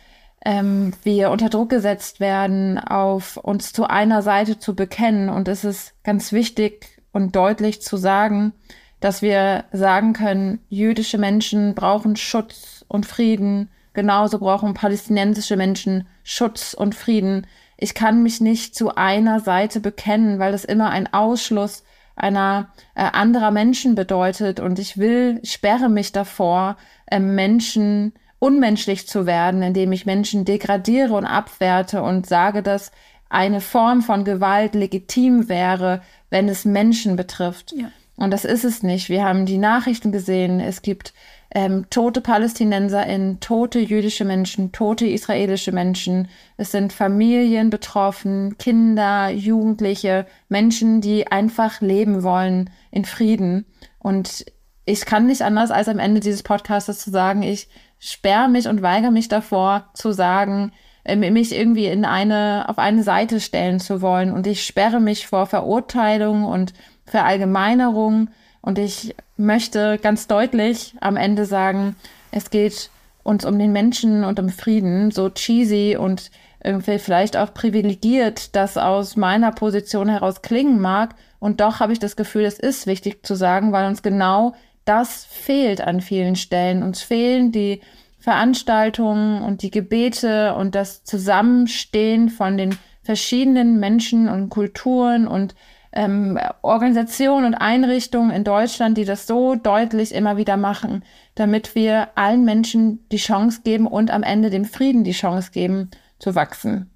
ähm, 0.45 0.93
wir 1.03 1.31
unter 1.31 1.49
Druck 1.49 1.71
gesetzt 1.71 2.21
werden, 2.21 2.79
auf 2.79 3.37
uns 3.37 3.73
zu 3.73 3.85
einer 3.85 4.23
Seite 4.23 4.59
zu 4.59 4.75
bekennen. 4.75 5.29
Und 5.29 5.49
es 5.49 5.65
ist 5.65 5.95
ganz 6.05 6.33
wichtig 6.33 7.03
und 7.13 7.37
deutlich 7.37 7.83
zu 7.83 7.97
sagen, 7.97 8.53
dass 9.01 9.23
wir 9.23 9.65
sagen 9.73 10.13
können, 10.15 10.61
jüdische 10.69 11.19
Menschen 11.19 11.75
brauchen 11.75 12.17
Schutz 12.17 12.85
und 12.89 13.07
Frieden, 13.07 13.71
genauso 13.93 14.39
brauchen 14.39 14.75
palästinensische 14.75 15.57
Menschen 15.57 16.07
Schutz 16.23 16.75
und 16.75 16.95
Frieden. 16.95 17.47
Ich 17.77 17.95
kann 17.95 18.23
mich 18.23 18.41
nicht 18.41 18.75
zu 18.75 18.95
einer 18.95 19.41
Seite 19.41 19.81
bekennen, 19.81 20.39
weil 20.39 20.53
das 20.53 20.65
immer 20.65 20.91
ein 20.91 21.13
Ausschluss 21.13 21.85
einer 22.17 22.69
äh, 22.95 23.03
anderer 23.03 23.51
Menschen 23.51 23.95
bedeutet 23.95 24.59
und 24.59 24.79
ich 24.79 24.99
will, 24.99 25.41
sperre 25.45 25.89
mich 25.89 26.13
davor, 26.13 26.77
äh, 27.07 27.21
Menschen 27.21 28.15
unmenschlich 28.39 29.07
zu 29.07 29.27
werden, 29.27 29.63
indem 29.63 29.93
ich 29.93 30.07
Menschen 30.07 30.45
degradiere 30.45 31.15
und 31.15 31.27
abwerte 31.27 32.03
und 32.03 32.27
sage, 32.27 32.63
dass 32.63 32.91
eine 33.29 33.61
Form 33.61 34.03
von 34.03 34.25
Gewalt 34.25 34.75
legitim 34.75 35.49
wäre, 35.49 36.03
wenn 36.31 36.49
es 36.49 36.65
Menschen 36.65 37.17
betrifft. 37.17 37.73
Ja. 37.73 37.91
Und 38.17 38.31
das 38.31 38.45
ist 38.45 38.65
es 38.65 38.83
nicht. 38.83 39.09
Wir 39.09 39.25
haben 39.25 39.47
die 39.47 39.59
Nachrichten 39.59 40.11
gesehen. 40.11 40.59
Es 40.59 40.81
gibt 40.81 41.13
ähm, 41.57 41.87
tote 41.89 42.21
PalästinenserInnen, 42.21 43.41
tote 43.41 43.79
jüdische 43.79 44.27
Menschen, 44.27 44.73
tote 44.73 45.07
israelische 45.07 45.73
Menschen. 45.73 46.29
Es 46.59 46.71
sind 46.71 46.93
Familien 46.93 47.71
betroffen, 47.71 48.59
Kinder, 48.59 49.31
Jugendliche, 49.31 50.27
Menschen, 50.51 51.01
die 51.01 51.29
einfach 51.29 51.81
leben 51.81 52.23
wollen 52.23 52.69
in 52.91 53.07
Frieden. 53.07 53.65
Und 53.99 54.45
ich 54.85 55.07
kann 55.07 55.25
nicht 55.25 55.41
anders, 55.41 55.71
als 55.71 55.89
am 55.89 55.99
Ende 55.99 56.21
dieses 56.21 56.43
Podcasts 56.43 56.99
zu 56.99 57.11
sagen, 57.11 57.43
ich 57.43 57.69
sperre 57.99 58.51
mich 58.51 58.69
und 58.69 58.83
weigere 58.83 59.11
mich 59.11 59.29
davor 59.29 59.89
zu 59.95 60.13
sagen, 60.13 60.73
äh, 61.05 61.17
mich 61.17 61.57
irgendwie 61.57 61.87
in 61.87 62.05
eine, 62.05 62.67
auf 62.69 62.77
eine 62.77 63.03
Seite 63.03 63.41
stellen 63.41 63.81
zu 63.81 64.03
wollen. 64.03 64.31
Und 64.31 64.47
ich 64.47 64.67
sperre 64.67 65.01
mich 65.01 65.27
vor 65.27 65.47
Verurteilung 65.47 66.45
und 66.45 66.75
Verallgemeinerung. 67.07 68.29
Und 68.67 68.81
ich 68.81 69.15
möchte 69.37 69.97
ganz 70.03 70.27
deutlich 70.27 70.97
am 71.01 71.17
Ende 71.17 71.45
sagen, 71.45 71.95
es 72.33 72.51
geht 72.51 72.91
uns 73.23 73.45
um 73.45 73.61
den 73.61 73.71
Menschen 73.71 74.25
und 74.25 74.41
um 74.41 74.49
Frieden, 74.49 75.13
so 75.13 75.31
cheesy 75.31 75.97
und 75.97 76.33
irgendwie 76.65 76.99
vielleicht 76.99 77.37
auch 77.37 77.55
privilegiert, 77.55 78.57
das 78.57 78.77
aus 78.77 79.15
meiner 79.15 79.53
Position 79.53 80.09
heraus 80.09 80.43
klingen 80.43 80.81
mag. 80.81 81.15
Und 81.39 81.61
doch 81.61 81.79
habe 81.79 81.93
ich 81.93 82.01
das 82.01 82.17
Gefühl, 82.17 82.45
es 82.45 82.59
ist 82.59 82.89
wichtig 82.89 83.25
zu 83.25 83.37
sagen, 83.37 83.71
weil 83.71 83.87
uns 83.87 84.03
genau 84.03 84.57
das 84.85 85.25
fehlt 85.25 85.81
an 85.81 86.01
vielen 86.01 86.35
Stellen. 86.35 86.83
Uns 86.83 87.03
fehlen 87.03 87.53
die 87.53 87.83
Veranstaltungen 88.19 89.43
und 89.43 89.63
die 89.63 89.71
Gebete 89.71 90.57
und 90.57 90.75
das 90.75 91.05
Zusammenstehen 91.05 92.31
von 92.31 92.57
den 92.57 92.77
verschiedenen 93.05 93.79
Menschen 93.79 94.29
und 94.29 94.49
Kulturen 94.49 95.29
und 95.29 95.55
ähm, 95.97 96.39
Organisationen 96.63 97.47
und 97.47 97.55
Einrichtungen 97.55 98.31
in 98.31 98.45
Deutschland, 98.45 98.97
die 98.99 99.05
das 99.05 99.27
so 99.27 99.55
deutlich 99.55 100.15
immer 100.15 100.37
wieder 100.37 100.57
machen, 100.57 101.03
damit 101.35 101.75
wir 101.75 102.11
allen 102.15 102.45
Menschen 102.45 103.09
die 103.11 103.17
Chance 103.17 103.63
geben 103.65 103.87
und 103.87 104.11
am 104.11 104.23
Ende 104.23 104.51
dem 104.51 104.65
Frieden 104.65 105.05
die 105.05 105.13
Chance 105.13 105.51
geben, 105.51 105.91
zu 106.19 106.35
wachsen. 106.35 106.91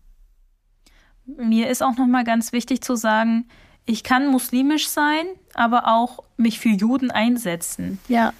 Mir 1.24 1.68
ist 1.68 1.82
auch 1.82 1.96
noch 1.96 2.06
mal 2.06 2.24
ganz 2.24 2.52
wichtig 2.52 2.82
zu 2.82 2.94
sagen, 2.96 3.48
ich 3.86 4.04
kann 4.04 4.28
muslimisch 4.28 4.88
sein, 4.88 5.24
aber 5.54 5.88
auch 5.88 6.20
mich 6.36 6.60
für 6.60 6.68
Juden 6.68 7.10
einsetzen. 7.10 7.98
Ja. 8.08 8.32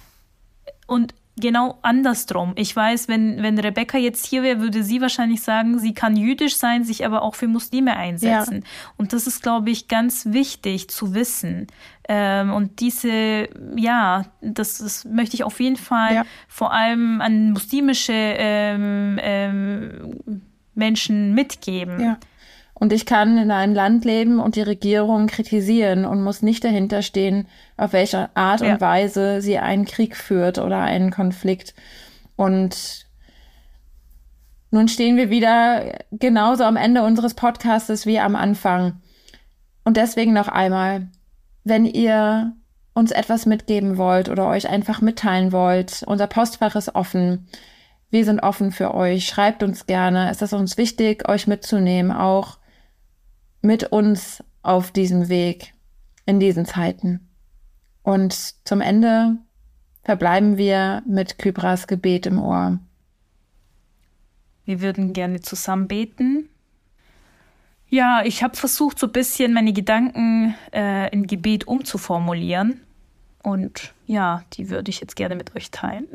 Und 0.87 1.13
genau 1.41 1.79
andersrum. 1.81 2.53
Ich 2.55 2.73
weiß, 2.73 3.09
wenn, 3.09 3.43
wenn 3.43 3.59
Rebecca 3.59 3.97
jetzt 3.97 4.25
hier 4.25 4.43
wäre, 4.43 4.61
würde 4.61 4.83
sie 4.83 5.01
wahrscheinlich 5.01 5.41
sagen, 5.41 5.79
sie 5.79 5.93
kann 5.93 6.15
jüdisch 6.15 6.55
sein, 6.55 6.85
sich 6.85 7.05
aber 7.05 7.21
auch 7.21 7.35
für 7.35 7.47
Muslime 7.47 7.97
einsetzen. 7.97 8.61
Ja. 8.63 8.69
Und 8.97 9.11
das 9.11 9.27
ist, 9.27 9.43
glaube 9.43 9.69
ich, 9.69 9.89
ganz 9.89 10.27
wichtig 10.27 10.89
zu 10.89 11.13
wissen. 11.13 11.67
Ähm, 12.07 12.53
und 12.53 12.79
diese, 12.79 13.49
ja, 13.75 14.25
das, 14.41 14.77
das 14.77 15.03
möchte 15.03 15.35
ich 15.35 15.43
auf 15.43 15.59
jeden 15.59 15.75
Fall 15.75 16.13
ja. 16.15 16.25
vor 16.47 16.71
allem 16.71 17.19
an 17.19 17.51
muslimische 17.51 18.13
ähm, 18.13 19.19
ähm, 19.21 20.41
Menschen 20.75 21.33
mitgeben. 21.33 21.99
Ja. 21.99 22.17
Und 22.81 22.91
ich 22.93 23.05
kann 23.05 23.37
in 23.37 23.51
einem 23.51 23.75
Land 23.75 24.05
leben 24.05 24.39
und 24.39 24.55
die 24.55 24.63
Regierung 24.63 25.27
kritisieren 25.27 26.03
und 26.03 26.23
muss 26.23 26.41
nicht 26.41 26.63
dahinter 26.63 27.03
stehen, 27.03 27.47
auf 27.77 27.93
welche 27.93 28.35
Art 28.35 28.61
ja. 28.61 28.73
und 28.73 28.81
Weise 28.81 29.39
sie 29.43 29.59
einen 29.59 29.85
Krieg 29.85 30.15
führt 30.15 30.57
oder 30.57 30.79
einen 30.79 31.11
Konflikt. 31.11 31.75
Und 32.35 33.05
nun 34.71 34.87
stehen 34.87 35.15
wir 35.15 35.29
wieder 35.29 35.99
genauso 36.09 36.63
am 36.63 36.75
Ende 36.75 37.03
unseres 37.03 37.35
Podcastes 37.35 38.07
wie 38.07 38.19
am 38.19 38.35
Anfang. 38.35 38.99
Und 39.83 39.95
deswegen 39.95 40.33
noch 40.33 40.47
einmal, 40.47 41.07
wenn 41.63 41.85
ihr 41.85 42.53
uns 42.95 43.11
etwas 43.11 43.45
mitgeben 43.45 43.97
wollt 43.97 44.27
oder 44.27 44.47
euch 44.47 44.67
einfach 44.67 45.01
mitteilen 45.01 45.51
wollt, 45.51 46.01
unser 46.07 46.25
Postfach 46.25 46.75
ist 46.75 46.95
offen. 46.95 47.47
Wir 48.09 48.25
sind 48.25 48.39
offen 48.39 48.71
für 48.71 48.95
euch. 48.95 49.27
Schreibt 49.27 49.61
uns 49.61 49.85
gerne. 49.85 50.31
Es 50.31 50.41
ist 50.41 50.53
uns 50.53 50.79
wichtig, 50.79 51.29
euch 51.29 51.45
mitzunehmen, 51.45 52.11
auch 52.11 52.57
mit 53.61 53.91
uns 53.91 54.43
auf 54.63 54.91
diesem 54.91 55.29
Weg 55.29 55.73
in 56.25 56.39
diesen 56.39 56.65
Zeiten. 56.65 57.27
Und 58.03 58.33
zum 58.65 58.81
Ende 58.81 59.37
verbleiben 60.03 60.57
wir 60.57 61.03
mit 61.07 61.37
Kybras 61.37 61.87
Gebet 61.87 62.25
im 62.25 62.41
Ohr. 62.41 62.79
Wir 64.65 64.81
würden 64.81 65.13
gerne 65.13 65.41
zusammen 65.41 65.87
beten. 65.87 66.49
Ja, 67.89 68.21
ich 68.23 68.41
habe 68.41 68.55
versucht, 68.55 68.99
so 68.99 69.07
ein 69.07 69.11
bisschen 69.11 69.53
meine 69.53 69.73
Gedanken 69.73 70.55
äh, 70.73 71.09
in 71.11 71.27
Gebet 71.27 71.67
umzuformulieren. 71.67 72.81
Und 73.43 73.93
ja, 74.07 74.43
die 74.53 74.69
würde 74.69 74.89
ich 74.89 75.01
jetzt 75.01 75.15
gerne 75.15 75.35
mit 75.35 75.55
euch 75.55 75.71
teilen. 75.71 76.07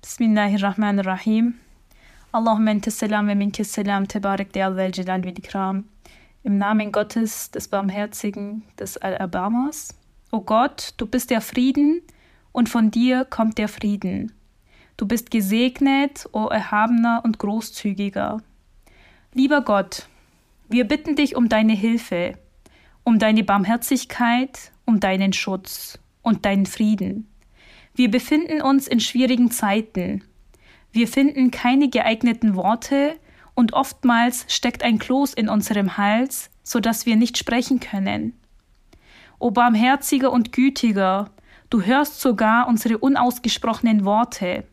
Bismillahirrahmanirrahim. 0.00 1.54
Allahumma 2.32 2.70
ente 2.70 2.90
salam 2.90 3.28
ve 3.28 3.34
minke 3.34 3.64
salam 3.64 4.08
tebarek 4.08 4.52
de 4.52 4.62
al 4.62 4.92
celal 4.92 5.22
ve 5.22 5.30
ikram. 5.30 5.84
Im 6.42 6.56
Namen 6.56 6.90
Gottes, 6.90 7.50
des 7.50 7.68
Barmherzigen, 7.68 8.62
des 8.78 8.96
Erbarmers. 8.96 9.94
O 10.30 10.40
Gott, 10.40 10.94
du 10.96 11.06
bist 11.06 11.28
der 11.28 11.42
Frieden 11.42 12.00
und 12.52 12.70
von 12.70 12.90
dir 12.90 13.26
kommt 13.26 13.58
der 13.58 13.68
Frieden. 13.68 14.32
Du 14.96 15.06
bist 15.06 15.30
gesegnet, 15.30 16.26
o 16.32 16.46
Erhabener 16.46 17.20
und 17.24 17.38
Großzügiger. 17.38 18.38
Lieber 19.34 19.60
Gott, 19.60 20.06
wir 20.70 20.88
bitten 20.88 21.14
dich 21.14 21.36
um 21.36 21.50
deine 21.50 21.74
Hilfe, 21.74 22.38
um 23.04 23.18
deine 23.18 23.44
Barmherzigkeit, 23.44 24.72
um 24.86 24.98
deinen 24.98 25.34
Schutz 25.34 25.98
und 26.22 26.46
deinen 26.46 26.64
Frieden. 26.64 27.28
Wir 27.94 28.10
befinden 28.10 28.62
uns 28.62 28.88
in 28.88 29.00
schwierigen 29.00 29.50
Zeiten. 29.50 30.24
Wir 30.90 31.06
finden 31.06 31.50
keine 31.50 31.90
geeigneten 31.90 32.56
Worte 32.56 33.18
und 33.60 33.74
oftmals 33.74 34.46
steckt 34.48 34.82
ein 34.82 34.98
Kloß 34.98 35.34
in 35.34 35.48
unserem 35.48 35.96
Hals, 35.96 36.50
so 36.64 36.80
dass 36.80 37.06
wir 37.06 37.14
nicht 37.14 37.38
sprechen 37.38 37.78
können. 37.78 38.32
O 39.38 39.50
barmherziger 39.50 40.32
und 40.32 40.50
gütiger, 40.50 41.30
du 41.68 41.82
hörst 41.82 42.20
sogar 42.20 42.66
unsere 42.66 42.98
unausgesprochenen 42.98 44.04
Worte. 44.04 44.64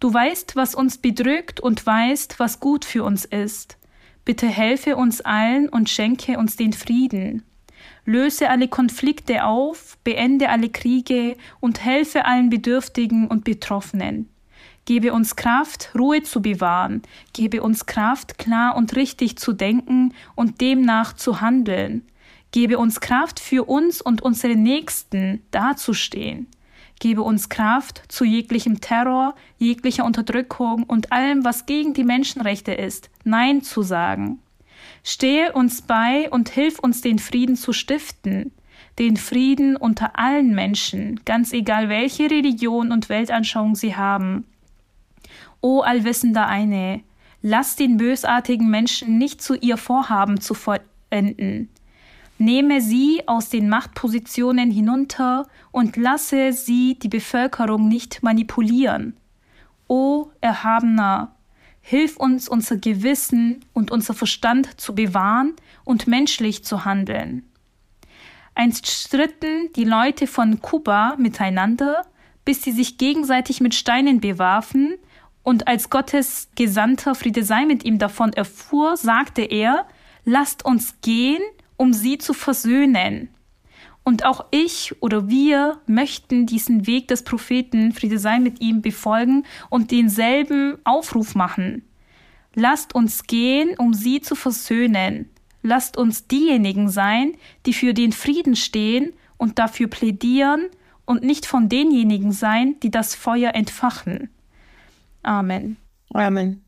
Du 0.00 0.12
weißt, 0.12 0.54
was 0.54 0.74
uns 0.74 0.98
bedrückt 0.98 1.60
und 1.60 1.84
weißt, 1.84 2.38
was 2.38 2.60
gut 2.60 2.84
für 2.84 3.04
uns 3.04 3.24
ist. 3.24 3.78
Bitte 4.24 4.46
helfe 4.46 4.96
uns 4.96 5.20
allen 5.22 5.68
und 5.68 5.90
schenke 5.90 6.38
uns 6.38 6.56
den 6.56 6.72
Frieden. 6.72 7.42
Löse 8.04 8.50
alle 8.50 8.68
Konflikte 8.68 9.44
auf, 9.44 9.96
beende 10.04 10.50
alle 10.50 10.68
Kriege 10.68 11.36
und 11.60 11.84
helfe 11.84 12.26
allen 12.26 12.50
Bedürftigen 12.50 13.28
und 13.28 13.44
Betroffenen. 13.44 14.28
Gebe 14.84 15.12
uns 15.12 15.36
Kraft, 15.36 15.90
Ruhe 15.96 16.22
zu 16.22 16.42
bewahren, 16.42 17.02
gebe 17.32 17.62
uns 17.62 17.86
Kraft, 17.86 18.38
klar 18.38 18.76
und 18.76 18.96
richtig 18.96 19.36
zu 19.36 19.52
denken 19.52 20.14
und 20.34 20.60
demnach 20.60 21.12
zu 21.12 21.40
handeln. 21.40 22.02
Gebe 22.52 22.78
uns 22.78 23.00
Kraft, 23.00 23.38
für 23.38 23.68
uns 23.68 24.02
und 24.02 24.22
unsere 24.22 24.56
Nächsten 24.56 25.42
dazustehen. 25.52 26.48
Gebe 26.98 27.22
uns 27.22 27.48
Kraft 27.48 28.02
zu 28.08 28.24
jeglichem 28.24 28.80
Terror, 28.80 29.34
jeglicher 29.58 30.04
Unterdrückung 30.04 30.82
und 30.82 31.12
allem, 31.12 31.44
was 31.44 31.66
gegen 31.66 31.94
die 31.94 32.04
Menschenrechte 32.04 32.72
ist, 32.72 33.08
Nein 33.24 33.62
zu 33.62 33.82
sagen. 33.82 34.40
Stehe 35.02 35.52
uns 35.52 35.82
bei 35.82 36.28
und 36.30 36.50
hilf 36.50 36.78
uns, 36.78 37.00
den 37.00 37.18
Frieden 37.18 37.56
zu 37.56 37.72
stiften, 37.72 38.52
den 38.98 39.16
Frieden 39.16 39.76
unter 39.76 40.18
allen 40.18 40.54
Menschen, 40.54 41.20
ganz 41.24 41.52
egal 41.52 41.88
welche 41.88 42.30
Religion 42.30 42.92
und 42.92 43.08
Weltanschauung 43.08 43.76
sie 43.76 43.96
haben. 43.96 44.44
O 45.60 45.80
allwissender 45.80 46.46
eine, 46.46 47.02
lass 47.42 47.76
den 47.76 47.96
bösartigen 47.96 48.70
Menschen 48.70 49.18
nicht 49.18 49.42
zu 49.42 49.54
ihr 49.54 49.76
Vorhaben 49.76 50.40
zu 50.40 50.54
vollenden. 50.54 51.68
Nehme 52.38 52.80
sie 52.80 53.22
aus 53.26 53.50
den 53.50 53.68
Machtpositionen 53.68 54.70
hinunter 54.70 55.46
und 55.72 55.96
lasse 55.96 56.52
sie 56.52 56.98
die 56.98 57.08
Bevölkerung 57.08 57.88
nicht 57.88 58.22
manipulieren. 58.22 59.14
O 59.88 60.30
Erhabener, 60.40 61.34
hilf 61.82 62.16
uns, 62.16 62.48
unser 62.48 62.76
Gewissen 62.76 63.64
und 63.72 63.90
unser 63.90 64.14
Verstand 64.14 64.80
zu 64.80 64.94
bewahren 64.94 65.54
und 65.84 66.06
menschlich 66.06 66.64
zu 66.64 66.84
handeln. 66.84 67.44
Einst 68.54 68.86
stritten 68.86 69.72
die 69.76 69.84
Leute 69.84 70.26
von 70.26 70.60
Kuba 70.60 71.16
miteinander, 71.18 72.06
bis 72.44 72.62
sie 72.62 72.72
sich 72.72 72.98
gegenseitig 72.98 73.60
mit 73.60 73.74
Steinen 73.74 74.20
bewarfen, 74.20 74.94
und 75.50 75.68
als 75.68 75.90
Gottes 75.90 76.48
Gesandter 76.54 77.14
Friede 77.14 77.44
sei 77.44 77.66
mit 77.66 77.84
ihm 77.84 77.98
davon 77.98 78.32
erfuhr, 78.32 78.96
sagte 78.96 79.42
er, 79.42 79.86
lasst 80.24 80.64
uns 80.64 81.00
gehen 81.02 81.42
um 81.80 81.94
sie 81.94 82.18
zu 82.18 82.34
versöhnen. 82.34 83.30
Und 84.04 84.26
auch 84.26 84.44
ich 84.50 84.94
oder 85.00 85.30
wir 85.30 85.80
möchten 85.86 86.44
diesen 86.44 86.86
Weg 86.86 87.08
des 87.08 87.24
Propheten, 87.24 87.92
Friede 87.92 88.18
sei 88.18 88.38
mit 88.38 88.60
ihm, 88.60 88.82
befolgen 88.82 89.46
und 89.70 89.90
denselben 89.90 90.76
Aufruf 90.84 91.34
machen. 91.34 91.88
Lasst 92.54 92.94
uns 92.94 93.22
gehen, 93.22 93.78
um 93.78 93.94
sie 93.94 94.20
zu 94.20 94.34
versöhnen. 94.34 95.30
Lasst 95.62 95.96
uns 95.96 96.26
diejenigen 96.26 96.90
sein, 96.90 97.32
die 97.64 97.72
für 97.72 97.94
den 97.94 98.12
Frieden 98.12 98.56
stehen 98.56 99.14
und 99.38 99.58
dafür 99.58 99.86
plädieren 99.86 100.66
und 101.06 101.22
nicht 101.22 101.46
von 101.46 101.70
denjenigen 101.70 102.32
sein, 102.32 102.78
die 102.82 102.90
das 102.90 103.14
Feuer 103.14 103.54
entfachen. 103.54 104.28
Amen. 105.24 105.76
Amen. 106.14 106.62